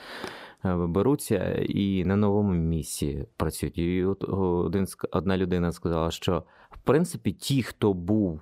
беруться 0.75 1.55
і 1.69 2.05
на 2.05 2.17
новому 2.17 2.53
місці 2.53 3.27
працюють. 3.37 3.79
І 3.79 4.05
от 4.05 4.25
один, 4.29 4.87
одна 5.11 5.37
людина 5.37 5.73
сказала, 5.73 6.11
що 6.11 6.43
в 6.71 6.79
принципі 6.79 7.33
ті, 7.33 7.63
хто 7.63 7.93
був 7.93 8.41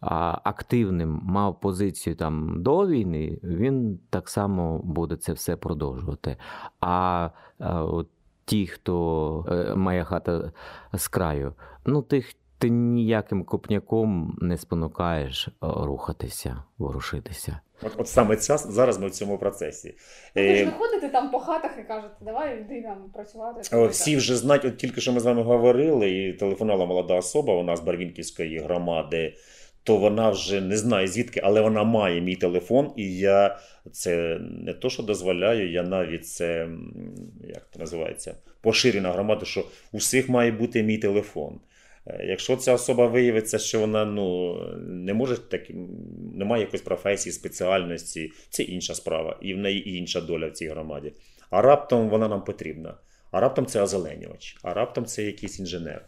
активним 0.00 1.20
мав 1.24 1.60
позицію 1.60 2.16
там 2.16 2.62
до 2.62 2.86
війни, 2.86 3.38
він 3.42 3.98
так 4.10 4.28
само 4.28 4.78
буде 4.78 5.16
це 5.16 5.32
все 5.32 5.56
продовжувати. 5.56 6.36
А, 6.80 7.30
а 7.58 7.84
от 7.84 8.08
ті, 8.44 8.66
хто 8.66 9.46
е, 9.50 9.74
має 9.74 10.04
хата 10.04 10.52
з 10.92 11.08
краю, 11.08 11.54
ну 11.86 12.02
тих 12.02 12.34
ти 12.58 12.68
ніяким 12.70 13.44
копняком 13.44 14.38
не 14.40 14.56
спонукаєш 14.56 15.48
е, 15.48 15.52
рухатися, 15.60 16.62
ворушитися. 16.78 17.60
От, 17.82 17.92
от 17.96 18.08
саме 18.08 18.36
ця, 18.36 18.56
зараз 18.56 18.98
ми 18.98 19.06
в 19.06 19.10
цьому 19.10 19.38
процесі. 19.38 19.94
Ну, 20.36 20.42
ви 20.42 20.54
ж 20.54 20.62
Е, 20.62 20.66
не 20.66 20.72
ходите 20.72 21.08
там 21.08 21.30
по 21.30 21.38
хатах 21.38 21.70
і 21.80 21.82
кажете, 21.82 22.14
давай 22.20 22.60
йди 22.60 22.80
нам 22.80 23.10
працювати. 23.14 23.76
О, 23.76 23.86
Всі 23.86 24.16
вже 24.16 24.36
знають, 24.36 24.64
от 24.64 24.76
тільки 24.76 25.00
що 25.00 25.12
ми 25.12 25.20
з 25.20 25.24
вами 25.24 25.42
говорили, 25.42 26.10
і 26.10 26.32
телефонувала 26.32 26.86
молода 26.86 27.14
особа 27.14 27.54
у 27.54 27.62
нас 27.62 27.78
з 27.78 27.82
Барвінківської 27.82 28.58
громади, 28.58 29.34
то 29.86 29.96
вона 29.96 30.30
вже 30.30 30.60
не 30.60 30.76
знає 30.76 31.08
звідки, 31.08 31.40
але 31.44 31.60
вона 31.60 31.84
має 31.84 32.20
мій 32.20 32.36
телефон, 32.36 32.92
і 32.96 33.18
я 33.18 33.58
це 33.92 34.38
не 34.40 34.72
то, 34.72 34.90
що 34.90 35.02
дозволяю, 35.02 35.72
я 35.72 35.82
навіть 35.82 36.26
це 36.26 36.68
як 37.48 37.68
це 37.72 37.78
називається, 37.78 38.34
поширю 38.60 39.00
на 39.00 39.12
громаду, 39.12 39.46
що 39.46 39.64
у 39.92 39.96
всіх 39.96 40.28
має 40.28 40.52
бути 40.52 40.82
мій 40.82 40.98
телефон. 40.98 41.60
Е, 42.06 42.24
Якщо 42.24 42.56
ця 42.56 42.72
особа 42.72 43.06
виявиться, 43.06 43.58
що 43.58 43.80
вона 43.80 44.04
ну 44.04 44.56
не 44.78 45.14
може 45.14 45.36
так, 45.36 45.70
не 46.34 46.44
має 46.44 46.62
якоїсь 46.62 46.82
професії, 46.82 47.32
спеціальності, 47.32 48.32
це 48.50 48.62
інша 48.62 48.94
справа, 48.94 49.38
і 49.42 49.54
в 49.54 49.58
неї 49.58 49.96
інша 49.98 50.20
доля 50.20 50.46
в 50.46 50.52
цій 50.52 50.68
громаді. 50.68 51.12
А 51.50 51.62
раптом 51.62 52.08
вона 52.08 52.28
нам 52.28 52.44
потрібна. 52.44 52.94
А 53.30 53.40
раптом 53.40 53.66
це 53.66 53.82
озеленювач, 53.82 54.56
а 54.62 54.74
раптом 54.74 55.04
це 55.04 55.22
якийсь 55.22 55.58
інженер. 55.58 56.04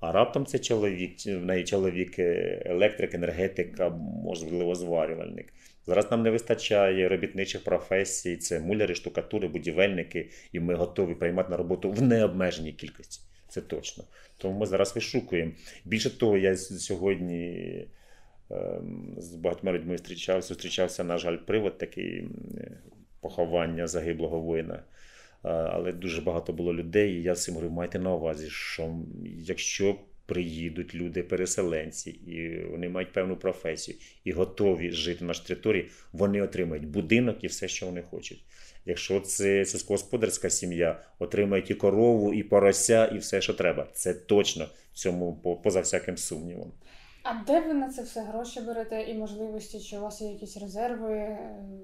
А 0.00 0.12
раптом 0.12 0.46
це 0.46 0.58
чоловік, 0.58 1.26
в 1.26 1.44
неї 1.44 1.64
чоловік 1.64 2.18
е, 2.18 2.62
електрик, 2.66 3.14
енергетик, 3.14 3.80
можливо, 4.24 4.74
зварювальник. 4.74 5.52
Зараз 5.86 6.10
нам 6.10 6.22
не 6.22 6.30
вистачає 6.30 7.08
робітничих 7.08 7.64
професій, 7.64 8.36
це 8.36 8.60
муляри, 8.60 8.94
штукатури, 8.94 9.48
будівельники, 9.48 10.30
і 10.52 10.60
ми 10.60 10.74
готові 10.74 11.14
приймати 11.14 11.50
на 11.50 11.56
роботу 11.56 11.90
в 11.90 12.02
необмеженій 12.02 12.72
кількості. 12.72 13.20
Це 13.48 13.60
точно. 13.60 14.04
Тому 14.36 14.58
ми 14.58 14.66
зараз 14.66 14.94
вишукуємо. 14.94 15.52
Більше 15.84 16.18
того, 16.18 16.38
я 16.38 16.56
сьогодні 16.56 17.86
ем, 18.50 19.14
з 19.16 19.34
багатьма 19.34 19.72
людьми 19.72 19.96
зустрічався, 19.96 20.48
зустрічався, 20.48 21.04
на 21.04 21.18
жаль, 21.18 21.36
привод 21.36 21.78
такий 21.78 22.28
поховання 23.20 23.86
загиблого 23.86 24.40
воїна. 24.40 24.82
А, 25.42 25.48
Але 25.50 25.92
дуже 25.92 26.20
багато 26.20 26.52
було 26.52 26.74
людей, 26.74 27.12
і 27.12 27.22
я 27.22 27.32
всім 27.32 27.54
говорю, 27.54 27.72
майте 27.72 27.98
на 27.98 28.14
увазі, 28.14 28.50
що 28.50 28.94
якщо 29.38 29.96
приїдуть 30.26 30.94
люди-переселенці, 30.94 32.10
і 32.10 32.64
вони 32.70 32.88
мають 32.88 33.12
певну 33.12 33.36
професію 33.36 33.98
і 34.24 34.32
готові 34.32 34.90
жити 34.90 35.24
на 35.24 35.28
нашій 35.28 35.46
території, 35.46 35.90
вони 36.12 36.42
отримають 36.42 36.86
будинок 36.86 37.44
і 37.44 37.46
все, 37.46 37.68
що 37.68 37.86
вони 37.86 38.02
хочуть. 38.02 38.44
Якщо 38.86 39.20
це 39.20 39.64
сільськогосподарська 39.64 40.50
сім'я, 40.50 41.00
отримають 41.18 41.70
і 41.70 41.74
корову, 41.74 42.34
і 42.34 42.42
порося, 42.42 43.06
і 43.06 43.18
все, 43.18 43.40
що 43.40 43.54
треба. 43.54 43.86
Це 43.92 44.14
точно 44.14 44.68
в 44.92 44.96
цьому 44.96 45.36
по- 45.36 45.56
поза 45.56 45.80
всяким 45.80 46.16
сумнівом. 46.16 46.72
А 47.30 47.44
де 47.46 47.60
ви 47.60 47.74
на 47.74 47.88
це 47.88 48.02
все 48.02 48.22
гроші 48.22 48.60
берете 48.60 49.02
і 49.02 49.14
можливості? 49.14 49.80
Чи 49.80 49.98
у 49.98 50.00
вас 50.00 50.20
є 50.20 50.28
якісь 50.28 50.56
резерви, 50.56 51.12
е, 51.12 51.38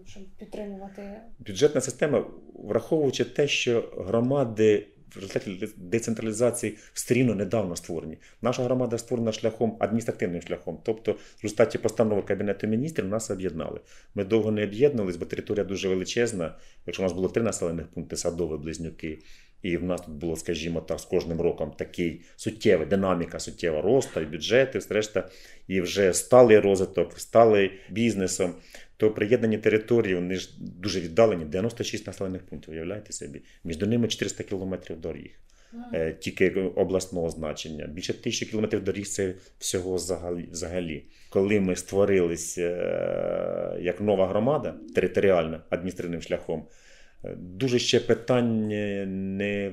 щоб 0.07 0.23
підтримувати? 0.39 1.21
Бюджетна 1.39 1.81
система, 1.81 2.25
враховуючи 2.55 3.25
те, 3.25 3.49
що 3.49 3.93
громади 3.99 4.87
в 5.15 5.17
результаті 5.17 5.69
децентралізації 5.77 6.79
все 6.93 7.15
рівно 7.15 7.35
недавно 7.35 7.77
створені. 7.77 8.19
Наша 8.43 8.63
громада 8.63 8.99
створена 8.99 9.33
шляхом 9.33 9.77
адміністративним 9.81 10.43
шляхом. 10.43 10.79
Тобто, 10.85 11.13
в 11.13 11.43
результаті 11.43 11.79
постанови 11.79 12.23
Кабінету 12.23 12.67
міністрів 12.67 13.09
нас 13.09 13.31
об'єднали. 13.31 13.81
Ми 14.15 14.25
довго 14.25 14.51
не 14.51 14.65
об'єднувались, 14.65 15.17
бо 15.17 15.27
територія 15.27 15.65
дуже 15.65 15.89
величезна. 15.89 16.57
Якщо 16.87 17.03
у 17.03 17.05
нас 17.05 17.13
було 17.13 17.29
три 17.29 17.43
населених 17.43 17.87
пункти 17.87 18.17
садові 18.17 18.63
близнюки, 18.63 19.19
і 19.65 19.77
в 19.77 19.85
нас 19.85 20.01
тут 20.01 20.15
було, 20.15 20.37
скажімо 20.37 20.81
так, 20.81 21.01
з 21.01 21.05
кожним 21.05 21.41
роком 21.41 21.73
такий 21.79 22.21
суттєвий 22.37 22.87
динаміка, 22.87 23.39
суттєва 23.39 23.83
росту, 23.83 24.21
і 24.21 24.25
бюджети, 24.25 24.81
решта, 24.91 25.29
і 25.69 25.81
вже 25.81 26.15
сталий 26.15 26.59
розвиток, 26.59 27.21
сталий 27.21 27.71
бізнесом 27.91 28.55
то 28.97 29.11
приєднані 29.11 29.59
території 29.59 30.15
вони 30.15 30.37
ж 30.37 30.51
дуже 30.61 31.01
віддалені, 31.01 31.45
96 31.45 32.07
населених 32.07 32.43
пунктів, 32.47 32.75
уявляєте 32.75 33.13
собі. 33.13 33.43
Між 33.65 33.79
ними 33.79 34.09
400 34.09 34.45
кілометрів 34.45 35.01
доріг, 35.01 35.41
е, 35.95 36.13
тільки 36.13 36.51
обласного 36.51 37.31
значення. 37.31 37.87
Більше 37.87 38.23
тисячі 38.23 38.47
кілометрів 38.47 38.85
доріг 38.85 39.07
це 39.07 39.35
всього 39.59 39.99
взагалі. 40.51 41.05
Коли 41.31 41.61
ми 41.61 41.77
створилися 41.77 42.63
е, 42.63 43.83
як 43.83 44.01
нова 44.01 44.29
громада 44.29 44.75
територіальна 44.95 45.61
адміністративним 45.71 46.23
шляхом, 46.23 46.67
дуже 47.37 47.79
ще 47.79 48.01
питань 48.01 48.71
е, 48.73 49.07
не 49.07 49.73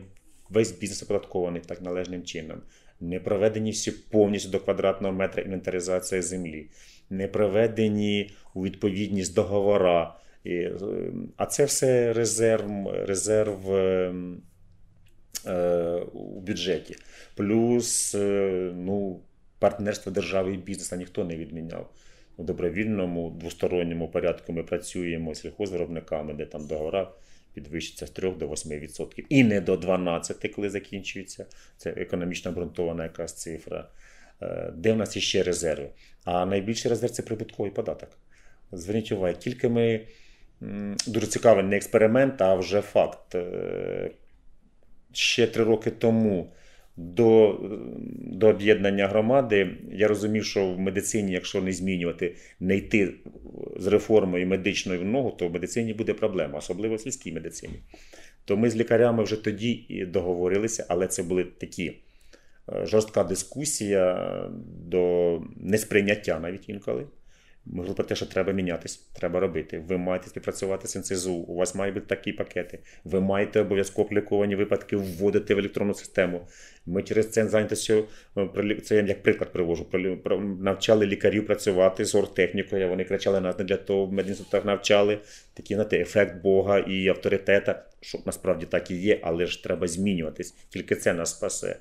весь 0.50 0.72
бізнес 0.72 1.04
оподаткований 1.04 1.62
так 1.66 1.82
належним 1.82 2.24
чином. 2.24 2.62
Не 3.00 3.20
проведені 3.20 3.72
всі 3.72 3.92
повністю 3.92 4.50
до 4.50 4.60
квадратного 4.60 5.14
метра 5.14 5.44
інвентаризація 5.44 6.22
землі, 6.22 6.68
не 7.10 7.28
проведені 7.28 8.32
у 8.54 8.64
відповідність 8.64 9.36
договора. 9.36 10.16
А 11.38 11.46
це 11.46 11.66
все 11.66 12.14
резерв, 12.14 12.88
резерв 12.88 13.74
е, 13.74 14.14
е, 15.48 15.96
у 16.14 16.40
бюджеті. 16.40 16.96
Плюс 17.36 18.16
е, 18.16 18.72
ну, 18.76 19.20
партнерство 19.60 20.12
держави 20.12 20.54
і 20.54 20.58
бізнесу 20.58 20.96
ніхто 20.96 21.24
не 21.24 21.36
відміняв. 21.36 21.90
У 22.38 22.44
добровільному 22.44 23.30
двосторонньому 23.30 24.08
порядку 24.08 24.54
ми 24.54 24.64
працюємо 24.64 25.36
з 25.36 25.40
сільхозвиробниками, 25.40 26.34
де 26.34 26.46
там 26.46 26.68
договора 26.68 27.12
підвищиться 27.54 28.08
з 28.08 28.10
3 28.10 28.32
до 28.32 28.48
8%. 28.48 29.26
І 29.30 29.44
не 29.44 29.62
до 29.62 29.78
12, 29.78 30.52
коли 30.56 30.70
закінчується. 30.70 31.46
Це 31.78 31.90
економічно 31.90 32.52
обґрунтована 32.52 33.04
якась 33.04 33.34
цифра. 33.34 33.88
Е, 34.42 34.72
Де 34.76 34.94
в 34.94 34.98
нас 34.98 35.18
іще 35.18 35.44
резерви? 35.44 35.90
А 36.26 36.46
найбільший 36.46 36.90
резерв 36.90 37.12
це 37.12 37.24
прибутковий 37.24 37.72
податок. 37.72 38.10
Зверніть 38.72 39.12
увагу, 39.12 39.36
тільки 39.40 39.70
ми 39.70 40.08
дуже 41.08 41.28
цікавий 41.28 41.64
не 41.64 41.76
експеримент, 41.76 42.42
а 42.42 42.56
вже 42.56 42.82
факт. 42.82 43.36
Е, 43.36 44.12
Ще 45.14 45.48
три 45.48 45.64
роки 45.64 45.92
тому 45.92 46.54
до, 46.98 47.60
до 48.18 48.48
об'єднання 48.48 49.08
громади 49.08 49.78
я 49.92 50.08
розумів, 50.08 50.46
що 50.46 50.72
в 50.72 50.80
медицині, 50.80 51.32
якщо 51.32 51.62
не 51.62 51.72
змінювати, 51.72 52.36
не 52.60 52.78
йти 52.78 53.14
з 53.78 53.88
реформою 53.88 54.48
медичною 54.48 55.02
в 55.02 55.06
ногу, 55.06 55.32
то 55.40 55.48
в 55.48 55.54
медицині 55.54 55.94
буде 55.94 56.14
проблема, 56.14 56.58
особливо 56.58 56.96
в 56.96 57.02
сільській 57.02 57.32
медицині. 57.32 57.74
То 58.46 58.58
ми 58.58 58.70
з 58.70 58.76
лікарями 58.76 59.24
вже 59.24 59.44
тоді 59.44 59.72
і 59.72 60.06
договорилися, 60.06 60.86
але 60.90 61.08
це 61.08 61.24
були 61.24 61.44
такі 61.44 61.86
е, 62.70 62.86
жорстка 62.86 63.24
дискусія 63.24 64.32
до 64.86 65.42
несприйняття 65.56 66.40
навіть 66.40 66.70
інколи. 66.70 67.06
Говорили 67.66 67.96
про 67.96 68.04
те, 68.04 68.16
що 68.16 68.26
треба 68.26 68.54
мінятись, 68.54 68.98
треба 68.98 69.40
робити. 69.40 69.84
Ви 69.88 69.98
маєте 69.98 70.28
співпрацювати 70.28 70.88
з 70.88 70.96
НСЗУ, 70.96 71.34
у 71.34 71.56
вас 71.56 71.76
мають 71.76 71.94
бути 71.94 72.06
такі 72.06 72.32
пакети. 72.32 72.80
Ви 73.04 73.22
маєте 73.22 73.62
обов'язково 73.62 74.10
ліковані 74.12 74.56
випадки 74.56 74.96
вводити 74.96 75.56
в 75.56 75.60
електронну 75.60 75.94
систему. 75.94 76.48
Ми 76.86 77.04
через 77.04 77.32
це 77.32 77.48
зайнятості, 77.48 78.04
е, 78.38 78.78
це 78.84 78.96
я 78.96 79.02
як 79.02 79.24
приклад 79.24 79.52
привожу. 79.54 79.88
Навчали 80.60 81.06
лікарів 81.06 81.46
працювати 81.46 82.06
з 82.06 82.16
оргтехнікою. 82.16 82.90
Вони 82.90 83.04
кричали 83.04 83.42
нас 83.42 83.60
не 83.60 83.66
для 83.66 83.78
того, 83.78 84.06
в 84.06 84.14
медінститутах 84.14 84.66
навчали. 84.66 85.20
Такий 85.54 85.76
знаєте, 85.76 85.98
ефект 85.98 86.42
Бога 86.42 86.80
і 86.80 87.08
авторитета, 87.08 87.86
що 88.02 88.20
насправді 88.26 88.66
так 88.66 88.92
і 88.92 88.96
є, 88.96 89.20
але 89.24 89.46
ж 89.46 89.64
треба 89.64 89.88
змінюватись. 89.88 90.52
Тільки 90.70 90.96
це 90.96 91.14
нас 91.14 91.30
спасе. 91.30 91.80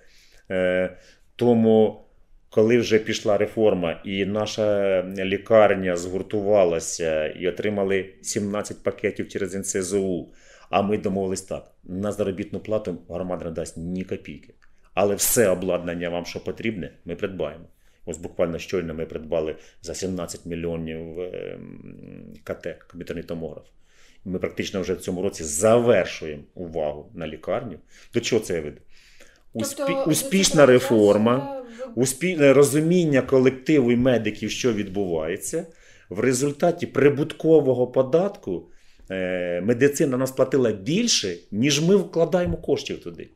Е, 0.51 0.97
тому 1.37 2.05
коли 2.50 2.78
вже 2.78 2.98
пішла 2.98 3.38
реформа, 3.38 4.00
і 4.04 4.24
наша 4.24 5.02
лікарня 5.18 5.96
згуртувалася 5.96 7.26
і 7.26 7.48
отримали 7.48 8.14
17 8.22 8.82
пакетів 8.82 9.28
через 9.28 9.54
НСЗУ, 9.54 10.28
а 10.70 10.82
ми 10.82 10.98
домовились 10.98 11.42
так: 11.42 11.72
на 11.84 12.12
заробітну 12.12 12.60
плату 12.60 12.98
громада 13.08 13.44
не 13.44 13.50
дасть 13.50 13.76
ні 13.76 14.04
копійки. 14.04 14.54
Але 14.94 15.14
все 15.14 15.48
обладнання 15.48 16.08
вам, 16.08 16.26
що 16.26 16.44
потрібне, 16.44 16.92
ми 17.04 17.16
придбаємо. 17.16 17.64
Ось 18.06 18.18
буквально 18.18 18.58
щойно 18.58 18.94
ми 18.94 19.06
придбали 19.06 19.56
за 19.82 19.94
17 19.94 20.46
мільйонів 20.46 21.20
ем, 21.20 22.34
КТ, 22.44 22.66
комп'ютерний 22.90 23.24
томограф. 23.24 23.64
Ми 24.24 24.38
практично 24.38 24.80
вже 24.80 24.94
в 24.94 25.00
цьому 25.00 25.22
році 25.22 25.44
завершуємо 25.44 26.42
увагу 26.54 27.10
на 27.14 27.26
лікарню. 27.26 27.78
До 28.14 28.20
чого 28.20 28.42
це 28.42 28.54
я 28.54 28.60
веду? 28.60 28.80
Успі... 29.52 29.92
Успішна 30.06 30.66
реформа 30.66 31.60
успільне 31.94 32.52
розуміння 32.52 33.22
колективу 33.22 33.92
і 33.92 33.96
медиків, 33.96 34.50
що 34.50 34.72
відбувається, 34.72 35.66
в 36.08 36.20
результаті 36.20 36.86
прибуткового 36.86 37.86
податку 37.86 38.70
е, 39.10 39.60
медицина 39.60 40.16
нас 40.16 40.30
платила 40.30 40.72
більше, 40.72 41.36
ніж 41.50 41.82
ми 41.82 41.96
вкладаємо 41.96 42.56
коштів 42.56 43.00
туди. 43.02 43.28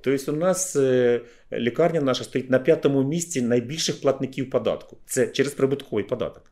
Тобто, 0.00 0.32
у 0.32 0.36
нас 0.36 0.76
е, 0.76 1.20
лікарня 1.52 2.00
наша 2.00 2.24
стоїть 2.24 2.50
на 2.50 2.58
п'ятому 2.58 3.02
місці 3.02 3.42
найбільших 3.42 4.00
платників 4.00 4.50
податку. 4.50 4.96
Це 5.06 5.26
через 5.26 5.52
прибутковий 5.52 6.04
податок. 6.04 6.42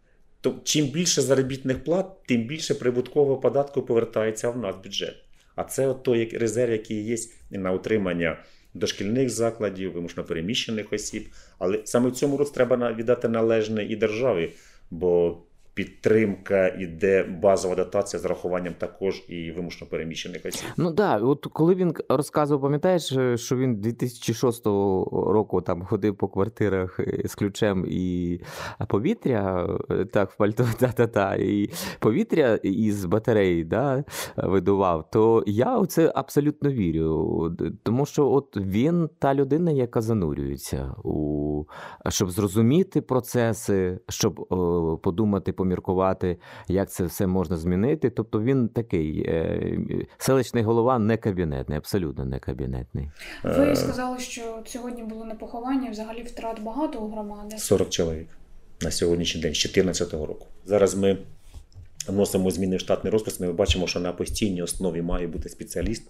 То 0.41 0.55
чим 0.65 0.87
більше 0.87 1.23
заробітних 1.23 1.85
плат, 1.85 2.07
тим 2.29 2.47
більше 2.47 2.75
прибуткового 2.75 3.37
податку 3.37 3.83
повертається 3.83 4.51
в 4.51 4.59
нас 4.59 4.77
бюджет. 4.85 5.15
А 5.57 5.65
це 5.65 5.87
от 5.87 6.03
той 6.03 6.39
резерв, 6.39 6.73
який 6.73 7.05
є 7.05 7.17
на 7.51 7.73
утримання 7.73 8.39
дошкільних 8.75 9.31
закладів, 9.31 9.93
вимушено 9.93 10.27
переміщених 10.27 10.93
осіб. 10.93 11.29
Але 11.59 11.81
саме 11.85 12.09
в 12.09 12.13
цьому 12.13 12.37
році 12.37 12.53
треба 12.55 12.93
віддати 12.93 13.29
належне 13.29 13.85
і 13.85 13.97
державі, 13.97 14.53
бо 14.91 15.39
підтримка 15.81 16.69
іде 16.69 17.23
базова 17.23 17.75
дотація 17.75 18.21
з 18.21 18.25
рахуванням 18.25 18.75
також 18.79 19.23
і 19.29 19.51
вимушено 19.51 19.91
переміщених 19.91 20.47
осіб. 20.47 20.69
Ну 20.77 20.91
да, 20.91 21.19
от 21.19 21.47
коли 21.53 21.75
він 21.75 21.95
розказував, 22.09 22.63
пам'ятаєш, 22.63 23.13
е, 23.13 23.37
що 23.37 23.57
він 23.57 23.77
2006 23.77 24.67
року 24.67 25.61
там 25.61 25.83
ходив 25.83 26.17
по 26.17 26.29
квартирах 26.29 27.01
е, 27.01 27.23
з 27.25 27.35
ключем 27.35 27.87
і 27.89 28.41
повітря, 28.89 29.69
е, 29.91 30.05
так, 30.05 30.31
в 30.31 30.37
пальто, 30.37 30.67
та-та-та, 30.79 31.35
і 31.35 31.71
повітря 31.99 32.55
із 32.63 33.05
батареї 33.05 33.65
да, 33.65 34.05
видував, 34.37 35.11
то 35.11 35.45
я 35.47 35.79
у 35.79 35.87
це 35.87 36.13
абсолютно 36.15 36.71
вірю. 36.71 37.57
Тому 37.83 38.07
що 38.07 38.31
от 38.31 38.57
він 38.57 39.09
та 39.19 39.35
людина, 39.35 39.71
яка 39.71 40.01
занурюється 40.01 40.95
у 41.05 41.65
щоб 42.09 42.31
зрозуміти 42.31 43.01
процеси, 43.01 43.99
щоб 44.09 44.41
е, 44.41 44.47
подумати, 45.03 45.53
поміркувати, 45.71 46.37
як 46.69 46.91
це 46.91 47.05
все 47.05 47.27
можна 47.27 47.57
змінити. 47.57 48.11
Тобто 48.11 48.43
він 48.43 48.69
такий 48.69 49.25
е, 49.29 49.79
селищний 50.19 50.63
голова 50.63 50.99
не 50.99 51.17
кабінетний, 51.17 51.79
абсолютно 51.79 52.25
не 52.25 52.39
кабінетний. 52.39 53.11
Ви 53.45 53.71
Е, 53.71 53.77
сказали, 53.77 54.19
що 54.19 54.63
сьогодні 54.67 55.03
було 55.03 55.25
не 55.25 55.35
поховання, 55.35 55.91
взагалі 55.91 56.23
втрат 56.23 56.63
багато 56.63 56.99
у 56.99 57.11
громади. 57.11 57.57
40 57.59 57.91
чоловік 57.91 58.29
на 58.81 58.91
сьогоднішній 58.91 59.41
день, 59.41 59.55
з 59.55 59.63
2014 59.63 60.13
року. 60.13 60.47
Зараз 60.67 60.95
ми 60.95 61.19
вносимо 62.09 62.51
зміни 62.51 62.77
в 62.77 62.81
штатний 62.81 63.13
розпис. 63.13 63.41
Ми 63.41 63.53
бачимо, 63.53 63.87
що 63.87 64.01
на 64.01 64.13
постійній 64.13 64.63
основі 64.63 65.03
має 65.03 65.27
бути 65.27 65.49
спеціаліст, 65.49 66.03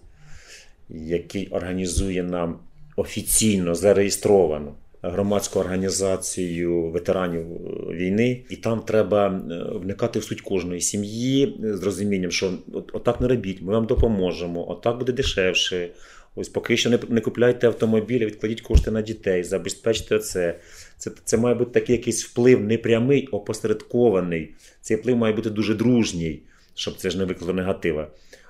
який 0.89 1.47
організує 1.47 2.23
нам 2.23 2.59
офіційно 2.95 3.75
зареєстровану 3.75 4.73
громадську 5.01 5.59
організацію 5.59 6.81
ветеранів 6.81 7.41
е, 7.41 7.93
війни, 7.95 8.43
і 8.49 8.55
там 8.55 8.81
треба 8.81 9.27
е, 9.27 9.77
вникати 9.77 10.19
в 10.19 10.23
суть 10.23 10.41
кожної 10.41 10.81
сім'ї 10.81 11.59
з 11.63 11.83
розумінням, 11.83 12.31
що 12.31 12.53
от, 12.73 12.89
отак 12.93 13.21
не 13.21 13.27
робіть, 13.27 13.61
ми 13.61 13.73
вам 13.73 13.85
допоможемо, 13.85 14.71
отак 14.71 14.97
буде 14.97 15.11
дешевше. 15.11 15.89
Ось 16.35 16.49
поки 16.49 16.77
що 16.77 16.89
не, 16.89 16.99
не 17.09 17.21
купляйте 17.21 17.67
автомобілі, 17.67 18.25
відкладіть 18.25 18.61
кошти 18.61 18.91
на 18.91 19.01
дітей, 19.01 19.43
забезпечте 19.43 20.19
це. 20.19 20.59
Це, 20.97 21.11
це 21.23 21.37
має 21.37 21.55
бути 21.55 21.71
такий 21.71 21.95
якийсь 21.95 22.25
вплив 22.25 22.61
непрямий, 22.61 23.27
опосередкований. 23.27 24.55
Цей 24.81 24.97
вплив 24.97 25.17
має 25.17 25.33
бути 25.33 25.49
дуже 25.49 25.75
дружній, 25.75 26.41
щоб 26.75 26.95
це 26.95 27.09
ж 27.09 27.17
не 27.17 27.25
викликало 27.25 27.53
негатива. 27.53 28.07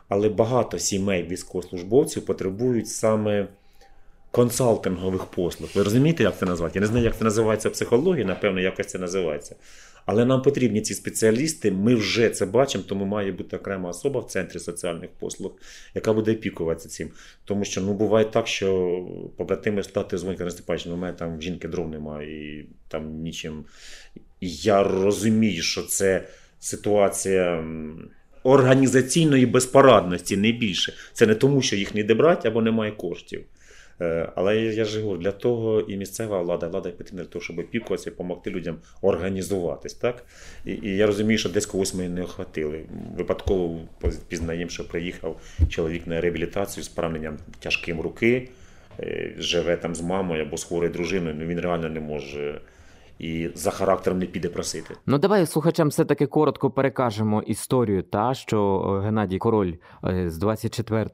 Але 0.09 0.29
багато 0.29 0.79
сімей 0.79 1.23
військовослужбовців 1.23 2.25
потребують 2.25 2.87
саме 2.87 3.47
консалтингових 4.31 5.25
послуг. 5.25 5.69
Ви 5.75 5.83
розумієте, 5.83 6.23
як 6.23 6.37
це 6.37 6.45
назвати? 6.45 6.71
Я 6.75 6.81
не 6.81 6.87
знаю, 6.87 7.05
як 7.05 7.17
це 7.17 7.23
називається 7.23 7.69
в 7.69 7.71
психології, 7.71 8.25
напевно, 8.25 8.61
якось 8.61 8.87
це 8.87 8.99
називається. 8.99 9.55
Але 10.05 10.25
нам 10.25 10.41
потрібні 10.41 10.81
ці 10.81 10.93
спеціалісти, 10.93 11.71
ми 11.71 11.95
вже 11.95 12.29
це 12.29 12.45
бачимо, 12.45 12.83
тому 12.87 13.05
має 13.05 13.31
бути 13.31 13.57
окрема 13.57 13.89
особа 13.89 14.19
в 14.19 14.25
центрі 14.25 14.59
соціальних 14.59 15.09
послуг, 15.09 15.51
яка 15.95 16.13
буде 16.13 16.31
опікуватися 16.31 16.89
цим. 16.89 17.09
Тому 17.45 17.65
що 17.65 17.81
ну 17.81 17.93
буває 17.93 18.25
так, 18.25 18.47
що 18.47 18.99
побратими 19.37 19.83
стати 19.83 20.17
дзвонять, 20.17 20.51
Степанович, 20.51 20.85
ну, 20.85 20.93
у 20.93 20.97
мене 20.97 21.13
там 21.13 21.41
жінки 21.41 21.67
дров 21.67 21.89
немає, 21.89 22.59
і 22.59 22.65
там 22.87 23.21
нічим. 23.21 23.65
Я 24.41 24.83
розумію, 24.83 25.61
що 25.61 25.81
це 25.81 26.27
ситуація 26.59 27.65
організаційної 28.43 29.45
безпорадності, 29.45 30.37
не 30.37 30.51
більше. 30.51 30.93
Це 31.13 31.27
не 31.27 31.35
тому, 31.35 31.61
що 31.61 31.75
їх 31.75 31.95
не 31.95 32.03
брати 32.03 32.47
або 32.47 32.61
немає 32.61 32.91
коштів. 32.91 33.45
Е, 34.01 34.29
Але 34.35 34.57
я 34.59 34.85
ж 34.85 35.01
говорю, 35.01 35.21
для 35.21 35.31
того 35.31 35.81
і 35.81 35.97
місцева 35.97 36.41
влада, 36.41 36.67
влада 36.67 36.89
потрібна 36.89 37.23
для 37.23 37.29
того, 37.29 37.43
щоб 37.43 37.59
опікуватися 37.59 38.09
і 38.09 38.11
допомогти 38.11 38.49
людям 38.49 38.77
організуватись. 39.01 39.93
Так? 39.93 40.23
І, 40.65 40.71
і 40.71 40.95
я 40.95 41.05
розумію, 41.07 41.37
що 41.37 41.49
десь 41.49 41.65
когось 41.65 41.93
ми 41.93 42.09
не 42.09 42.21
охватили. 42.21 42.85
Випадково 43.17 43.79
пізнаємо, 44.27 44.69
що 44.69 44.87
приїхав 44.87 45.41
чоловік 45.69 46.07
на 46.07 46.21
реабілітацію 46.21 46.83
з 46.83 46.87
пораненням 46.87 47.37
тяжким 47.59 48.01
руки, 48.01 48.49
е, 48.99 49.33
живе 49.37 49.77
там 49.77 49.95
з 49.95 50.01
мамою 50.01 50.41
або 50.41 50.57
з 50.57 50.63
хворою 50.63 50.93
дружиною, 50.93 51.35
ну 51.39 51.45
він 51.45 51.59
реально 51.59 51.89
не 51.89 51.99
може 51.99 52.61
і 53.21 53.49
за 53.55 53.71
характером 53.71 54.19
не 54.19 54.25
піде 54.25 54.49
просити. 54.49 54.95
Ну 55.05 55.17
давай 55.17 55.45
слухачам 55.45 55.87
все-таки 55.87 56.27
коротко 56.27 56.71
перекажемо 56.71 57.41
історію, 57.41 58.03
та 58.03 58.33
що 58.33 58.91
е, 59.01 59.05
Геннадій 59.05 59.37
Король 59.37 59.73
е, 60.05 60.29
з 60.29 60.37
24 60.37 61.09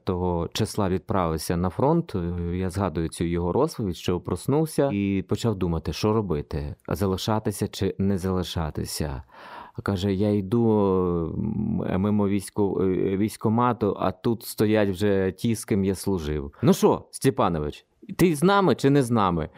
числа 0.52 0.88
відправився 0.88 1.56
на 1.56 1.70
фронт. 1.70 2.14
Е, 2.14 2.56
Я 2.56 2.70
згадую 2.70 3.08
цю 3.08 3.24
його 3.24 3.52
розповідь, 3.52 3.96
що 3.96 4.20
проснувся 4.20 4.90
і 4.92 5.24
почав 5.28 5.54
думати, 5.54 5.92
що 5.92 6.12
робити: 6.12 6.74
залишатися 6.88 7.68
чи 7.68 7.94
не 7.98 8.18
залишатися. 8.18 9.22
Каже, 9.82 10.14
я 10.14 10.30
йду 10.30 10.62
мимо 11.98 12.28
військо, 12.28 12.74
військомату, 13.16 13.96
а 14.00 14.12
тут 14.12 14.42
стоять 14.42 14.90
вже 14.90 15.32
ті, 15.32 15.54
з 15.54 15.64
ким 15.64 15.84
я 15.84 15.94
служив. 15.94 16.52
Ну 16.62 16.72
що, 16.72 17.04
Степанович, 17.10 17.86
ти 18.16 18.34
з 18.34 18.42
нами 18.42 18.74
чи 18.74 18.90
не 18.90 19.02
з 19.02 19.10
нами? 19.10 19.48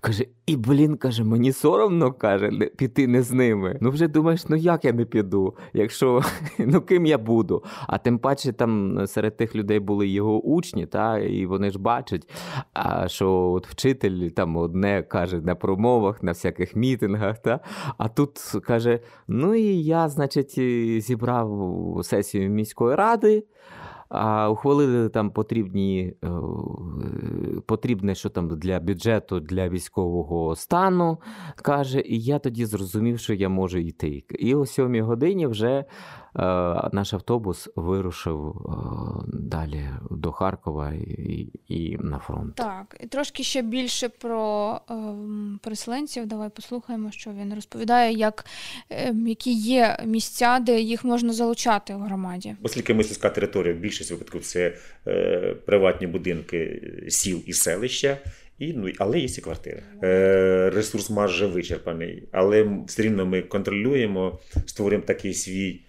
Каже, 0.00 0.24
і 0.46 0.56
блін, 0.56 0.96
каже, 0.96 1.24
мені 1.24 1.52
соромно 1.52 2.12
каже, 2.12 2.50
не- 2.50 2.66
піти 2.66 3.06
не 3.06 3.22
з 3.22 3.32
ними. 3.32 3.78
Ну 3.80 3.90
вже 3.90 4.08
думаєш, 4.08 4.48
ну 4.48 4.56
як 4.56 4.84
я 4.84 4.92
не 4.92 5.04
піду, 5.04 5.54
якщо 5.72 6.22
ну 6.58 6.80
ким 6.80 7.06
я 7.06 7.18
буду? 7.18 7.64
А 7.86 7.98
тим 7.98 8.18
паче 8.18 8.52
там 8.52 9.06
серед 9.06 9.36
тих 9.36 9.56
людей 9.56 9.80
були 9.80 10.08
його 10.08 10.40
учні, 10.40 10.86
та 10.86 11.18
і 11.18 11.46
вони 11.46 11.70
ж 11.70 11.78
бачать, 11.78 12.28
а 12.72 13.08
що 13.08 13.32
от 13.32 13.66
вчитель 13.66 14.28
там 14.28 14.56
одне 14.56 15.02
каже 15.02 15.40
на 15.40 15.54
промовах, 15.54 16.22
на 16.22 16.32
всяких 16.32 16.76
мітингах, 16.76 17.38
та 17.38 17.60
а 17.98 18.08
тут 18.08 18.38
каже: 18.66 19.00
ну 19.28 19.54
і 19.54 19.82
я, 19.82 20.08
значить, 20.08 20.54
зібрав 21.02 22.00
сесію 22.02 22.50
міської 22.50 22.96
ради. 22.96 23.44
А 24.08 24.50
ухвалили 24.50 25.08
там 25.08 25.30
потрібні 25.30 26.14
е, 26.24 26.28
потрібне, 27.66 28.14
що 28.14 28.28
там 28.28 28.48
для 28.48 28.80
бюджету 28.80 29.40
для 29.40 29.68
військового 29.68 30.56
стану. 30.56 31.18
Каже, 31.56 32.00
і 32.00 32.20
я 32.20 32.38
тоді 32.38 32.66
зрозумів, 32.66 33.18
що 33.18 33.34
я 33.34 33.48
можу 33.48 33.78
йти. 33.78 34.24
І 34.38 34.54
о 34.54 34.66
сьомій 34.66 35.00
годині 35.00 35.46
вже 35.46 35.84
наш 36.92 37.12
автобус 37.14 37.68
вирушив 37.76 38.48
е, 38.48 38.70
далі 39.32 39.84
до 40.10 40.32
Харкова 40.32 40.92
і, 40.92 41.48
і 41.68 41.96
на 42.00 42.18
фронт. 42.18 42.54
Так, 42.54 42.96
і 43.00 43.06
трошки 43.06 43.42
ще 43.42 43.62
більше 43.62 44.08
про 44.08 44.80
ем, 44.90 45.60
переселенців. 45.62 46.26
Давай 46.26 46.48
послухаємо, 46.48 47.10
що 47.10 47.30
він 47.30 47.54
розповідає, 47.54 48.12
як, 48.12 48.44
ем, 48.90 49.26
які 49.28 49.52
є 49.52 49.98
місця, 50.06 50.58
де 50.58 50.80
їх 50.80 51.04
можна 51.04 51.32
залучати 51.32 51.94
в 51.94 51.98
громаді. 52.00 52.56
Оскільки 52.62 52.94
ми 52.94 53.04
сільська 53.04 53.30
територія, 53.30 53.74
в 53.74 53.78
більшості 53.78 54.14
випадків 54.14 54.42
це 54.44 54.74
е, 55.06 55.54
приватні 55.66 56.06
будинки 56.06 56.58
е, 57.06 57.10
сіл 57.10 57.42
і 57.46 57.52
селища, 57.52 58.18
і, 58.58 58.72
ну, 58.72 58.88
але 58.98 59.18
є 59.18 59.24
і 59.38 59.40
квартири. 59.40 59.82
Е, 60.02 60.70
ресурс 60.70 61.10
майже 61.10 61.46
вичерпаний, 61.46 62.28
але 62.32 62.62
м- 62.62 62.84
все 62.84 63.02
рівно 63.02 63.26
ми 63.26 63.42
контролюємо, 63.42 64.38
створюємо 64.66 65.06
такий 65.06 65.34
свій 65.34 65.70
е, 65.70 65.85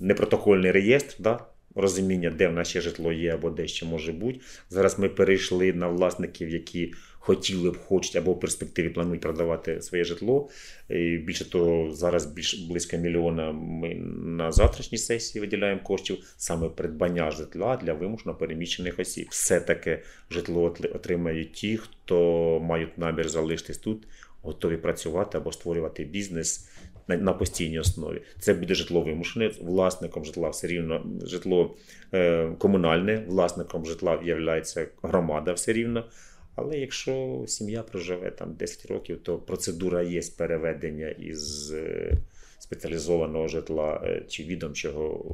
непротокольний 0.00 0.70
реєстр. 0.70 1.14
Да? 1.18 1.40
Розуміння, 1.74 2.30
де 2.30 2.48
в 2.48 2.52
нас 2.52 2.68
ще 2.68 2.80
житло 2.80 3.12
є 3.12 3.34
або 3.34 3.50
де 3.50 3.66
ще 3.66 3.86
може 3.86 4.12
бути. 4.12 4.40
Зараз 4.70 4.98
ми 4.98 5.08
перейшли 5.08 5.72
на 5.72 5.88
власників, 5.88 6.48
які 6.48 6.92
хотіли 7.22 7.70
б, 7.70 7.76
хочуть 7.76 8.16
або 8.16 8.32
в 8.32 8.40
перспективі 8.40 8.88
планують 8.88 9.20
продавати 9.20 9.82
своє 9.82 10.04
житло. 10.04 10.48
І 10.88 11.16
більше 11.16 11.50
того, 11.50 11.94
зараз 11.94 12.26
більш 12.26 12.54
близько 12.54 12.96
мільйона 12.96 13.52
ми 13.52 13.94
на 14.24 14.52
завтрашній 14.52 14.98
сесії 14.98 15.40
виділяємо 15.40 15.80
коштів 15.82 16.34
саме 16.36 16.68
придбання 16.68 17.30
житла 17.30 17.76
для 17.76 17.92
вимушено 17.92 18.34
переміщених 18.34 18.98
осіб. 18.98 19.26
Все 19.30 19.60
таке 19.60 20.02
житло 20.30 20.74
отримають 20.94 21.52
ті, 21.52 21.76
хто 21.76 22.60
мають 22.62 22.98
намір 22.98 23.28
залишитись 23.28 23.78
тут, 23.78 24.06
готові 24.42 24.76
працювати 24.76 25.38
або 25.38 25.52
створювати 25.52 26.04
бізнес. 26.04 26.68
На, 27.08 27.32
постійній 27.32 27.78
основі 27.78 28.22
це 28.38 28.54
буде 28.54 28.74
житло 28.74 29.00
вимушене. 29.00 29.50
Власником 29.60 30.24
житла 30.24 30.48
все 30.48 30.66
рівно 30.66 31.06
житло 31.24 31.74
е, 32.14 32.52
комунальне, 32.58 33.24
власником 33.28 33.86
житла 33.86 34.20
є 34.24 34.62
громада 35.02 35.52
все 35.52 35.72
рівно. 35.72 36.04
Але 36.54 36.78
якщо 36.78 37.44
сім'я 37.46 37.82
проживе 37.82 38.30
там 38.30 38.54
10 38.54 38.86
років, 38.86 39.18
то 39.22 39.38
процедура 39.38 40.02
є 40.02 40.20
переведення 40.36 41.08
із 41.08 41.72
е, 41.72 42.12
спеціалізованого 42.58 43.48
житла 43.48 44.00
е, 44.04 44.24
чи 44.28 44.44
відомчого 44.44 45.24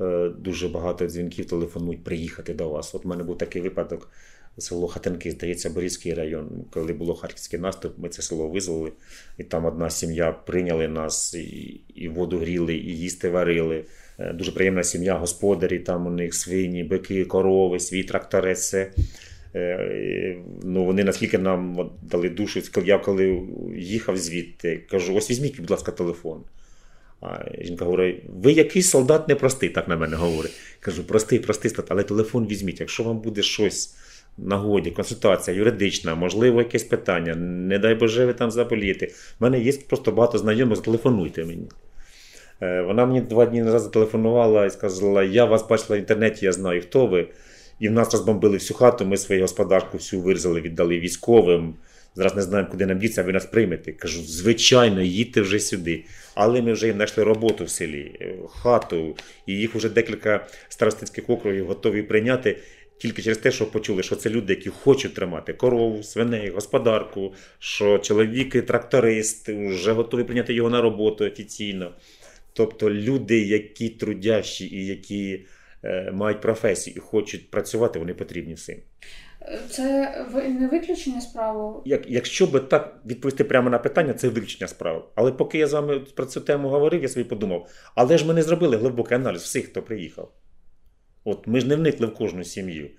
е, 0.00 0.28
дуже 0.28 0.68
багато 0.68 1.06
дзвінків 1.06 1.46
телефонують 1.46 2.04
приїхати 2.04 2.54
до 2.54 2.68
вас. 2.68 2.94
От 2.94 3.04
в 3.04 3.08
мене 3.08 3.24
був 3.24 3.38
такий 3.38 3.62
випадок. 3.62 4.10
Село 4.58 4.88
Хатинки, 4.88 5.30
здається, 5.30 5.70
Борізький 5.70 6.14
район. 6.14 6.64
Коли 6.70 6.92
було 6.92 7.14
харківський 7.14 7.58
наступ, 7.58 7.98
ми 7.98 8.08
це 8.08 8.22
село 8.22 8.48
визвали, 8.48 8.92
і 9.38 9.44
там 9.44 9.64
одна 9.64 9.90
сім'я 9.90 10.32
прийняли 10.32 10.88
нас, 10.88 11.34
і, 11.34 11.80
і 11.94 12.08
воду 12.08 12.38
гріли, 12.38 12.74
і 12.74 12.98
їсти 12.98 13.28
варили. 13.28 13.84
Е, 14.18 14.32
Дуже 14.32 14.52
приємна 14.52 14.84
сім'я, 14.84 15.18
господарі, 15.18 15.78
там 15.78 16.06
у 16.06 16.10
них 16.10 16.34
свині, 16.34 16.84
бики, 16.84 17.24
корови, 17.24 17.80
свій 17.80 18.04
тракторець. 18.04 18.58
Все. 18.58 18.90
Е, 19.54 20.36
Ну, 20.62 20.84
вони 20.84 21.04
наскільки 21.04 21.38
нам 21.38 21.90
дали 22.02 22.28
душу, 22.28 22.62
я 22.84 22.98
коли 22.98 23.42
їхав 23.76 24.16
звідти, 24.16 24.84
кажу: 24.90 25.14
ось 25.14 25.30
візьміть, 25.30 25.60
будь 25.60 25.70
ласка, 25.70 25.92
телефон. 25.92 26.44
А 27.20 27.44
жінка 27.62 27.84
говорить: 27.84 28.22
ви 28.28 28.52
якийсь 28.52 28.90
солдат 28.90 29.28
непростий, 29.28 29.68
так 29.68 29.88
на 29.88 29.96
мене 29.96 30.16
говорить. 30.16 30.52
Кажу, 30.80 31.04
простий, 31.04 31.38
простий 31.38 31.72
але 31.88 32.02
телефон 32.02 32.46
візьміть. 32.46 32.80
Якщо 32.80 33.02
вам 33.02 33.18
буде 33.20 33.42
щось 33.42 33.94
нагоді, 34.38 34.90
консультація 34.90 35.56
юридична, 35.56 36.14
можливо, 36.14 36.58
якесь 36.58 36.84
питання, 36.84 37.34
не 37.34 37.78
дай 37.78 37.94
Боже, 37.94 38.26
ви 38.26 38.32
там 38.32 38.50
заболієте. 38.50 39.06
У 39.06 39.10
мене 39.40 39.60
є 39.60 39.72
просто 39.88 40.12
багато 40.12 40.38
знайомих, 40.38 40.76
зателефонуйте 40.76 41.44
мені. 41.44 41.68
Е, 42.62 42.82
Вона 42.82 43.06
мені 43.06 43.20
два 43.20 43.46
дні 43.46 43.62
назад 43.62 43.80
зателефонувала 43.80 44.66
і 44.66 44.70
сказала: 44.70 45.22
Я 45.22 45.44
вас 45.44 45.68
бачила 45.68 45.96
в 45.96 46.00
інтернеті, 46.00 46.46
я 46.46 46.52
знаю, 46.52 46.82
хто 46.82 47.06
ви. 47.06 47.28
І 47.80 47.88
в 47.88 47.92
нас 47.92 48.12
розбомбили 48.12 48.56
всю 48.56 48.78
хату, 48.78 49.06
ми 49.06 49.16
свою 49.16 49.42
господарку 49.42 49.96
всю 49.98 50.22
вирізали, 50.22 50.60
віддали 50.60 50.98
військовим. 50.98 51.74
Зараз 52.16 52.36
не 52.36 52.42
знаємо, 52.42 52.70
куди 52.70 52.86
нам 52.86 52.98
діться, 52.98 53.20
а 53.20 53.24
ви 53.24 53.32
нас 53.32 53.46
приймете. 53.46 53.92
Кажу, 53.92 54.22
звичайно, 54.22 55.02
їдьте 55.02 55.40
вже 55.40 55.58
сюди. 55.58 56.04
Але 56.34 56.62
ми 56.62 56.72
вже 56.72 56.86
їм 56.86 56.96
знайшли 56.96 57.24
роботу 57.24 57.64
в 57.64 57.70
селі, 57.70 58.12
е, 58.20 58.34
хату, 58.48 59.16
і 59.46 59.52
їх 59.52 59.74
вже 59.74 59.88
декілька 59.88 60.46
старостинських 60.68 61.30
округів 61.30 61.66
готові 61.66 62.02
прийняти 62.02 62.58
тільки 62.98 63.22
через 63.22 63.38
те, 63.38 63.50
що 63.50 63.70
почули, 63.70 64.02
що 64.02 64.16
це 64.16 64.30
люди, 64.30 64.52
які 64.52 64.70
хочуть 64.70 65.14
тримати 65.14 65.52
корову, 65.52 66.02
свиней, 66.02 66.50
господарку, 66.50 67.34
що 67.58 67.98
чоловік 67.98 68.66
тракторист 68.66 69.48
вже 69.48 69.92
готові 69.92 70.24
прийняти 70.24 70.54
його 70.54 70.70
на 70.70 70.80
роботу 70.80 71.24
офіційно. 71.24 71.92
Тобто 72.52 72.90
люди, 72.90 73.38
які 73.38 73.88
трудящі 73.88 74.66
і 74.66 74.86
які 74.86 75.46
е, 75.84 76.10
мають 76.12 76.40
професію 76.40 76.94
і 76.96 77.00
хочуть 77.00 77.50
працювати, 77.50 77.98
вони 77.98 78.14
потрібні 78.14 78.54
всім. 78.54 78.76
Це 79.70 80.14
не 80.60 80.68
виключення 80.68 81.20
справи. 81.20 81.82
Як, 81.84 82.10
якщо 82.10 82.46
би 82.46 82.60
так 82.60 83.00
відповісти 83.06 83.44
прямо 83.44 83.70
на 83.70 83.78
питання, 83.78 84.12
це 84.12 84.28
виключення 84.28 84.68
справи. 84.68 85.02
Але 85.14 85.32
поки 85.32 85.58
я 85.58 85.66
з 85.66 85.72
вами 85.72 86.00
про 86.00 86.26
цю 86.26 86.40
тему 86.40 86.68
говорив, 86.68 87.02
я 87.02 87.08
собі 87.08 87.24
подумав, 87.24 87.68
але 87.94 88.18
ж 88.18 88.26
ми 88.26 88.34
не 88.34 88.42
зробили 88.42 88.76
глибокий 88.76 89.16
аналіз 89.16 89.42
всіх, 89.42 89.66
хто 89.66 89.82
приїхав. 89.82 90.32
От 91.24 91.46
ми 91.46 91.60
ж 91.60 91.66
не 91.66 91.76
вникли 91.76 92.06
в 92.06 92.14
кожну 92.14 92.44
сім'ю. 92.44 92.90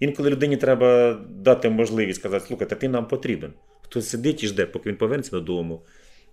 Інколи 0.00 0.30
людині 0.30 0.56
треба 0.56 1.20
дати 1.30 1.70
можливість 1.70 2.20
сказати, 2.20 2.44
слухайте, 2.46 2.76
ти 2.76 2.88
нам 2.88 3.08
потрібен. 3.08 3.52
Хтось 3.82 4.08
сидить 4.08 4.44
і 4.44 4.46
жде, 4.46 4.66
поки 4.66 4.88
він 4.88 4.96
повернеться 4.96 5.30
додому, 5.30 5.82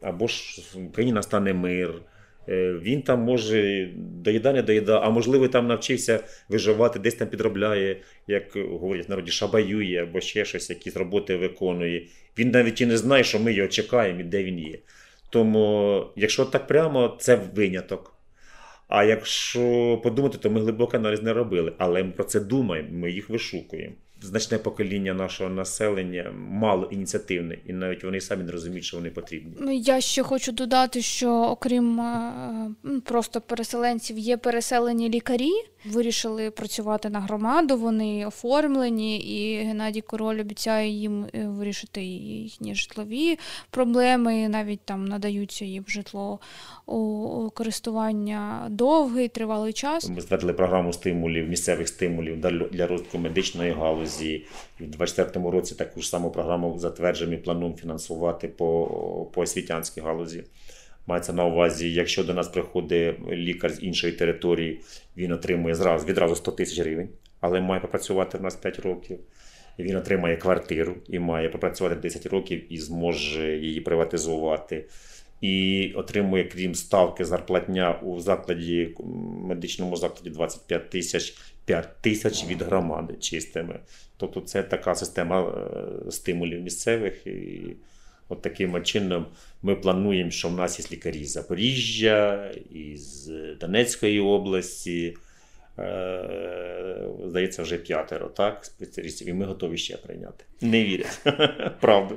або 0.02 0.28
ж 0.28 0.62
в 0.76 0.86
Україні 0.86 1.14
настане 1.14 1.54
мир. 1.54 1.94
Е, 2.50 2.74
Він 2.82 3.02
там 3.02 3.20
може 3.20 3.90
доїдання 3.96 4.62
доїдає, 4.62 5.00
а 5.00 5.10
можливо, 5.10 5.48
там 5.48 5.68
навчився 5.68 6.20
виживати, 6.50 7.00
десь 7.00 7.16
там 7.16 7.28
підробляє, 7.28 8.02
як 8.28 8.44
говорять 8.56 9.08
в 9.08 9.10
народі, 9.10 9.32
шабаює 9.32 10.04
або 10.04 10.22
ще 10.22 10.46
щось, 10.46 10.70
якісь 10.70 10.96
роботи 10.96 11.36
виконує. 11.36 12.08
Він 12.38 12.52
навіть 12.52 12.82
і 12.82 12.86
не 12.86 12.98
знає, 12.98 13.24
що 13.24 13.40
ми 13.40 13.54
його 13.54 13.70
чекаємо 13.70 14.20
і 14.20 14.24
де 14.24 14.44
він 14.44 14.60
є. 14.60 14.80
Тому, 15.30 16.06
якщо 16.16 16.46
так 16.46 16.68
прямо, 16.68 17.18
це 17.20 17.36
виняток. 17.56 18.17
А 18.88 19.04
якщо 19.04 20.00
подумати, 20.04 20.38
то 20.38 20.50
ми 20.50 20.62
глибокий 20.62 21.00
аналіз 21.00 21.22
не 21.22 21.34
робили, 21.34 21.74
але 21.78 22.04
ми 22.04 22.12
про 22.12 22.24
це 22.24 22.40
думаємо, 22.40 22.90
ми 22.92 23.12
їх 23.12 23.30
вишукуємо. 23.30 23.96
Значне 24.22 24.58
покоління 24.58 25.14
нашого 25.14 25.50
населення 25.50 26.32
мало 26.50 26.86
ініціативне, 26.86 27.58
і 27.66 27.74
навіть 27.74 28.04
вони 28.04 28.22
самі 28.22 28.44
не 28.44 28.52
розуміють, 28.52 28.86
що 28.86 28.98
вони 28.98 29.10
потрібні. 29.10 29.54
Ну, 29.60 29.72
Я 29.72 30.02
ще 30.02 30.24
хочу 30.24 30.52
додати, 30.52 31.02
що 31.02 31.32
окрім 31.32 32.00
е, 32.02 32.72
просто 33.06 33.42
переселенців, 33.42 34.18
є 34.18 34.38
переселені 34.38 35.10
лікарі. 35.10 35.52
Вирішили 35.86 36.52
працювати 36.52 37.10
на 37.10 37.20
громаду. 37.20 37.78
Вони 37.78 38.26
оформлені, 38.26 39.18
і 39.20 39.64
Геннадій 39.64 40.02
Король 40.02 40.40
обіцяє 40.40 40.90
їм 40.90 41.26
е, 41.34 41.48
вирішити 41.48 42.02
їхні 42.04 42.76
житлові 42.76 43.40
проблеми. 43.70 44.50
Навіть 44.50 44.82
там 44.86 45.06
надаються 45.06 45.66
їм 45.66 45.86
житло 45.88 46.40
у 46.86 47.50
користування 47.54 48.68
довгий 48.70 49.28
тривалий 49.28 49.74
час. 49.74 50.10
Ми 50.10 50.22
затвердили 50.22 50.54
програму 50.54 50.94
стимулів, 50.94 51.50
місцевих 51.50 51.88
стимулів 51.88 52.42
для 52.42 52.52
для 52.52 52.88
розвитку 52.88 53.18
медичної 53.18 53.72
галузі. 53.72 54.07
І 54.22 54.38
в 54.80 54.90
2024 54.90 55.50
році 55.50 55.76
таку 55.76 56.02
ж 56.02 56.10
саму 56.10 56.32
програму 56.32 56.80
затверджуємо 56.80 57.36
і 57.36 57.38
плануємо 57.38 57.78
фінансувати 57.78 58.48
по, 58.48 59.30
по 59.34 59.42
освітянській 59.42 60.02
галузі. 60.02 60.44
Мається 61.08 61.34
на 61.34 61.46
увазі, 61.46 61.94
якщо 61.94 62.24
до 62.24 62.34
нас 62.34 62.48
приходить 62.48 63.16
лікар 63.32 63.72
з 63.72 63.84
іншої 63.84 64.14
території, 64.14 64.82
він 65.18 65.32
отримує 65.32 65.76
зразу 65.76 66.06
відразу 66.06 66.36
100 66.36 66.52
тисяч 66.52 66.80
гривень, 66.80 67.10
але 67.42 67.62
має 67.62 67.82
попрацювати 67.82 68.38
в 68.38 68.42
нас 68.42 68.56
5 68.56 68.80
років. 68.80 69.20
Він 69.80 69.96
отримає 69.96 70.38
квартиру 70.38 70.96
і 71.10 71.20
має 71.20 71.50
попрацювати 71.50 71.96
10 71.96 72.26
років 72.26 72.74
і 72.74 72.78
зможе 72.78 73.58
її 73.58 73.82
приватизувати. 73.82 74.86
І 75.42 75.94
отримує, 75.96 76.44
крім 76.44 76.76
ставки 76.76 77.26
зарплатня 77.26 78.00
у 78.04 78.20
закладі 78.20 78.96
медичному 79.44 79.96
закладі 79.96 80.30
25 80.30 80.90
тисяч 80.90 81.38
5 81.68 82.02
тисяч 82.02 82.46
від 82.46 82.62
громади 82.62 83.14
чистими. 83.20 83.80
Тобто 84.18 84.42
це 84.42 84.64
така 84.64 84.96
система 84.96 85.42
е, 85.42 86.12
стимулів 86.12 86.62
місцевих. 86.62 87.28
І 87.28 87.76
от 88.30 88.42
таким 88.42 88.84
чином 88.84 89.26
ми 89.62 89.76
плануємо, 89.76 90.32
що 90.32 90.50
в 90.50 90.54
нас 90.54 90.80
є 90.80 90.98
лікарі 90.98 91.26
з 91.26 91.32
Запоріжжя, 91.32 92.52
із 92.72 93.32
Донецької 93.60 94.20
області. 94.20 95.16
Е, 95.80 97.10
Здається, 97.26 97.64
вже 97.64 97.78
п'ятеро, 97.78 98.28
так, 98.28 98.66
спеціалістів, 98.66 99.28
і 99.28 99.34
ми 99.34 99.46
готові 99.46 99.78
ще 99.78 99.98
прийняти. 99.98 100.46
Не 100.62 100.84
вірять. 100.84 101.20
Правда. 101.82 102.16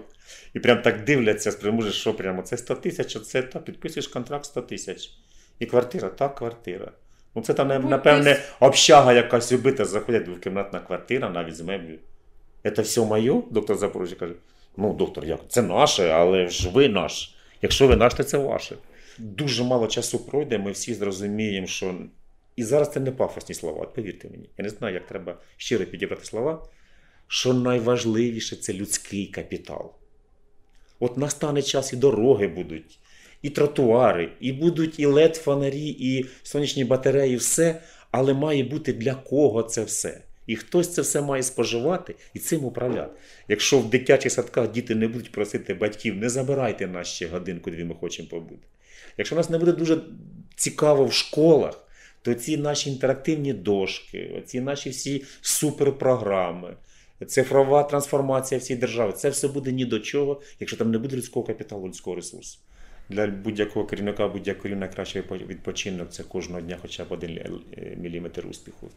І 0.55 0.61
прям 0.61 0.83
так 0.83 1.05
дивляться, 1.05 1.53
спрямуєш, 1.53 1.95
що 1.95 2.15
прямо 2.15 2.43
це 2.43 2.57
100 2.57 2.75
тисяч, 2.75 3.21
це 3.21 3.43
та 3.43 3.59
підписуєш 3.59 4.09
контракт 4.09 4.45
100 4.45 4.63
тисяч. 4.63 5.11
І 5.59 5.67
квартира, 5.67 6.09
так, 6.09 6.35
квартира. 6.35 6.93
Ну, 7.35 7.43
це 7.43 7.55
там, 7.55 7.89
напевне, 7.89 8.41
общага 8.61 9.13
якась 9.13 9.53
убита, 9.53 9.85
заходять 9.85 10.25
двокімнатна 10.25 10.81
квартира, 10.81 11.31
навіть 11.31 11.57
з 11.57 11.61
меблю. 11.61 11.99
Це 12.77 12.83
все 12.83 13.05
моє? 13.05 13.43
Доктор 13.51 13.77
Запорожжя 13.77 14.17
каже: 14.17 14.35
ну, 14.77 14.95
доктор, 14.95 15.25
як? 15.25 15.41
Це 15.49 15.63
наше, 15.63 16.09
але 16.09 16.49
ж 16.49 16.71
ви 16.71 16.89
наш. 16.89 17.35
Якщо 17.63 17.87
ви 17.87 17.97
наш, 17.97 18.15
то 18.15 18.25
це 18.25 18.39
ваше. 18.39 18.77
Дуже 19.19 19.65
мало 19.65 19.87
часу 19.87 20.19
пройде, 20.19 20.59
ми 20.59 20.73
всі 20.73 20.95
зрозуміємо, 20.95 21.67
що. 21.67 21.95
І 22.57 22.65
зараз 22.65 22.93
це 22.93 23.01
не 23.01 23.11
пафосні 23.11 23.55
слова, 23.55 23.87
повірте 23.87 24.29
мені. 24.29 24.49
Я 24.59 24.63
не 24.65 24.69
знаю, 24.69 24.95
як 24.95 25.07
треба 25.07 25.39
щиро 25.57 25.85
підібрати 25.85 26.25
слова, 26.25 26.67
що 27.29 27.55
найважливіше 27.55 28.57
це 28.57 28.73
людський 28.73 29.27
капітал. 29.27 29.93
От 31.01 31.17
настане 31.17 31.63
час 31.63 31.93
і 31.93 31.97
дороги 31.97 32.49
будуть, 32.49 32.99
і 33.43 33.51
тротуари, 33.51 34.33
і 34.41 34.53
будуть 34.53 35.01
і 35.01 35.07
led 35.07 35.35
фонарі, 35.35 35.97
і 35.99 36.27
сонячні 36.43 36.85
батареї, 36.85 37.37
все, 37.37 37.83
але 38.11 38.35
має 38.35 38.65
бути 38.65 38.93
для 38.93 39.15
кого 39.15 39.63
це 39.63 39.85
все. 39.85 40.21
І 40.47 40.57
хтось 40.57 40.95
це 40.95 41.03
все 41.03 41.21
має 41.21 41.43
споживати 41.43 42.15
і 42.35 42.39
цим 42.39 42.65
управляти. 42.65 43.11
Якщо 43.49 43.79
в 43.79 43.91
дитячих 43.91 44.33
садках 44.33 44.71
діти 44.71 44.95
не 44.95 45.09
будуть 45.09 45.33
просити 45.33 45.75
батьків, 45.75 46.17
не 46.17 46.29
забирайте 46.29 46.87
нас 46.87 47.09
ще 47.09 47.27
годинку, 47.27 47.71
дві 47.71 47.85
ми 47.85 47.95
хочемо 47.95 48.29
побути. 48.29 48.63
Якщо 49.19 49.37
нас 49.37 49.51
не 49.51 49.59
буде 49.59 49.73
дуже 49.73 50.01
цікаво 50.57 51.05
в 51.05 51.13
школах, 51.13 51.87
то 52.23 52.35
ці 52.35 52.57
наші 52.57 52.91
інтерактивні 52.91 53.53
дошки, 53.53 54.43
ці 54.47 54.61
наші 54.61 54.91
всі 54.91 55.25
суперпрограми, 55.41 56.77
цифрова 57.27 57.83
трансформація 57.83 58.59
всієї 58.59 58.81
держави, 58.81 59.13
це 59.13 59.31
все 59.31 59.49
буде 59.49 59.73
ні 59.73 59.85
до 59.85 59.99
чого, 59.99 60.41
якщо 60.61 60.77
там 60.77 60.91
не 60.91 60.99
буде 60.99 61.17
людського 61.17 61.47
капіталу, 61.47 61.87
людського 61.87 62.17
ресурсу. 62.17 62.59
Для 63.11 63.27
будь-якого 63.27 63.87
керівника, 63.87 64.29
будь-якого 64.29 64.75
найкращий 64.75 65.23
відпочинок 65.31 66.11
це 66.11 66.23
кожного 66.23 66.61
дня 66.61 66.79
хоча 66.83 67.05
б 67.05 67.13
один 67.13 67.61
міліметр 67.97 68.47
успіху. 68.47 68.91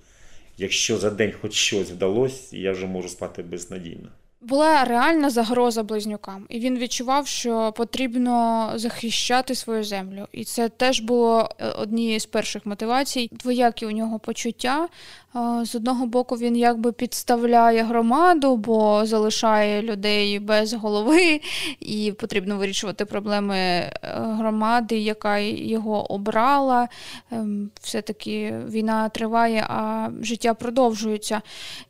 Якщо 0.58 0.98
за 0.98 1.10
день 1.10 1.34
хоч 1.42 1.54
щось 1.54 1.92
вдалося, 1.92 2.58
я 2.58 2.72
вже 2.72 2.86
можу 2.86 3.10
спати 3.10 3.44
безнадійно. 3.44 4.10
Була 4.44 4.86
реальна 4.86 5.30
загроза 5.30 5.84
близнюкам, 5.84 6.46
і 6.50 6.60
він 6.60 6.78
відчував, 6.78 7.28
що 7.28 7.74
потрібно 7.78 8.70
захищати 8.76 9.56
свою 9.56 9.84
землю. 9.84 10.28
І 10.32 10.44
це 10.44 10.70
теж 10.70 11.02
було 11.02 11.50
е, 11.60 11.70
однією 11.70 12.20
з 12.20 12.26
перших 12.26 12.66
мотивацій. 12.66 13.30
Двоякі 13.32 13.86
у 13.86 13.92
нього 13.92 14.20
почуття. 14.20 14.88
Е, 15.36 15.66
З 15.66 15.76
одного 15.76 16.06
боку, 16.06 16.36
він 16.36 16.56
якби 16.58 16.92
підставляє 16.92 17.84
громаду, 17.84 18.56
бо 18.56 19.06
залишає 19.06 19.82
людей 19.82 20.40
без 20.40 20.74
голови, 20.74 21.42
і 21.80 22.12
потрібно 22.12 22.58
вирішувати 22.58 23.06
проблеми 23.06 23.56
е, 23.58 23.92
громади, 24.14 24.98
яка 25.00 25.38
його 25.40 26.12
обрала. 26.14 26.88
Ем, 27.32 27.70
Все-таки 27.82 28.54
війна 28.70 29.10
триває, 29.10 29.66
а 29.70 30.10
життя 30.22 30.54
продовжується. 30.54 31.42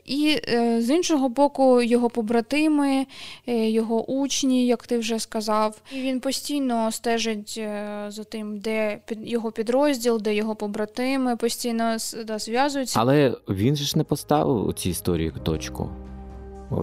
І 0.05 0.37
з 0.77 0.89
іншого 0.89 1.29
боку, 1.29 1.81
його 1.81 2.09
побратими, 2.43 3.05
е, 3.47 3.69
його 3.69 4.11
учні, 4.11 4.67
як 4.67 4.87
ти 4.87 4.97
вже 4.97 5.19
сказав, 5.19 5.81
і 5.91 6.01
він 6.01 6.19
постійно 6.19 6.91
стежить 6.91 7.55
е, 7.57 8.05
за 8.07 8.23
тим, 8.23 8.59
де 8.59 8.99
його 9.23 9.51
підрозділ, 9.51 10.21
де 10.21 10.35
його 10.35 10.55
побратими 10.55 11.35
постійно 11.35 11.97
да, 12.25 12.39
зв'язуються. 12.39 12.99
Але 12.99 13.35
він 13.49 13.75
же 13.75 13.83
ж 13.83 13.97
не 13.97 14.03
поставив 14.03 14.67
у 14.67 14.73
цій 14.73 14.89
історії 14.89 15.33
точку. 15.43 15.89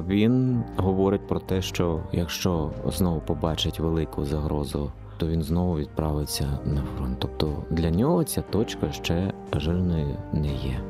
Він 0.08 0.64
говорить 0.76 1.28
про 1.28 1.40
те, 1.40 1.62
що 1.62 2.02
якщо 2.12 2.70
знову 2.86 3.20
побачить 3.20 3.80
велику 3.80 4.24
загрозу, 4.24 4.92
то 5.18 5.26
він 5.26 5.42
знову 5.42 5.76
відправиться 5.76 6.58
на 6.64 6.82
фронт. 6.96 7.16
Тобто 7.18 7.64
для 7.70 7.90
нього 7.90 8.24
ця 8.24 8.42
точка 8.42 8.92
ще 8.92 9.32
жирною 9.52 10.16
не 10.32 10.48
є. 10.48 10.89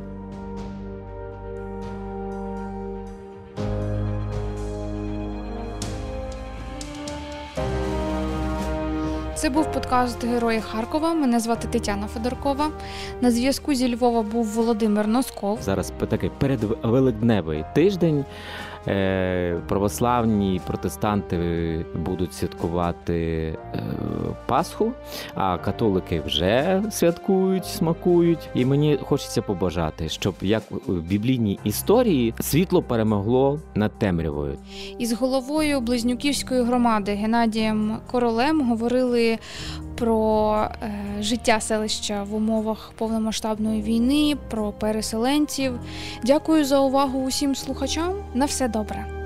Це 9.40 9.50
був 9.50 9.72
подкаст 9.72 10.24
Герої 10.24 10.60
Харкова. 10.60 11.14
Мене 11.14 11.40
звати 11.40 11.68
Тетяна 11.68 12.06
Федоркова. 12.06 12.70
На 13.20 13.30
зв'язку 13.30 13.74
зі 13.74 13.94
Львова 13.94 14.22
був 14.22 14.46
Володимир 14.46 15.06
Носков. 15.06 15.58
Зараз 15.62 15.92
такий 16.08 16.30
передвеликдневий 16.38 17.64
тиждень. 17.74 18.24
Е, 18.88 19.60
православні 19.68 20.60
протестанти 20.66 21.36
будуть 21.94 22.34
святкувати 22.34 23.14
е, 23.74 23.82
Пасху, 24.46 24.92
а 25.34 25.58
католики 25.58 26.20
вже 26.20 26.82
святкують, 26.90 27.66
смакують. 27.66 28.48
І 28.54 28.64
мені 28.64 28.98
хочеться 29.02 29.42
побажати, 29.42 30.08
щоб 30.08 30.34
як 30.40 30.62
в 30.70 31.00
біблійній 31.00 31.58
історії 31.64 32.34
світло 32.40 32.82
перемогло 32.82 33.60
над 33.74 33.98
темрявою. 33.98 34.58
Із 34.98 35.12
головою 35.12 35.80
Близнюківської 35.80 36.62
громади 36.62 37.12
Геннадієм 37.12 37.98
Королем 38.10 38.68
говорили 38.68 39.38
про 40.00 40.68
е, 40.82 40.92
життя 41.20 41.60
селища 41.60 42.22
в 42.22 42.34
умовах 42.34 42.92
повномасштабної 42.98 43.82
війни, 43.82 44.36
про 44.50 44.72
переселенців. 44.72 45.80
Дякую 46.24 46.64
за 46.64 46.80
увагу 46.80 47.24
усім 47.24 47.54
слухачам. 47.54 48.14
На 48.34 48.44
все 48.44 48.68
добре. 48.68 49.19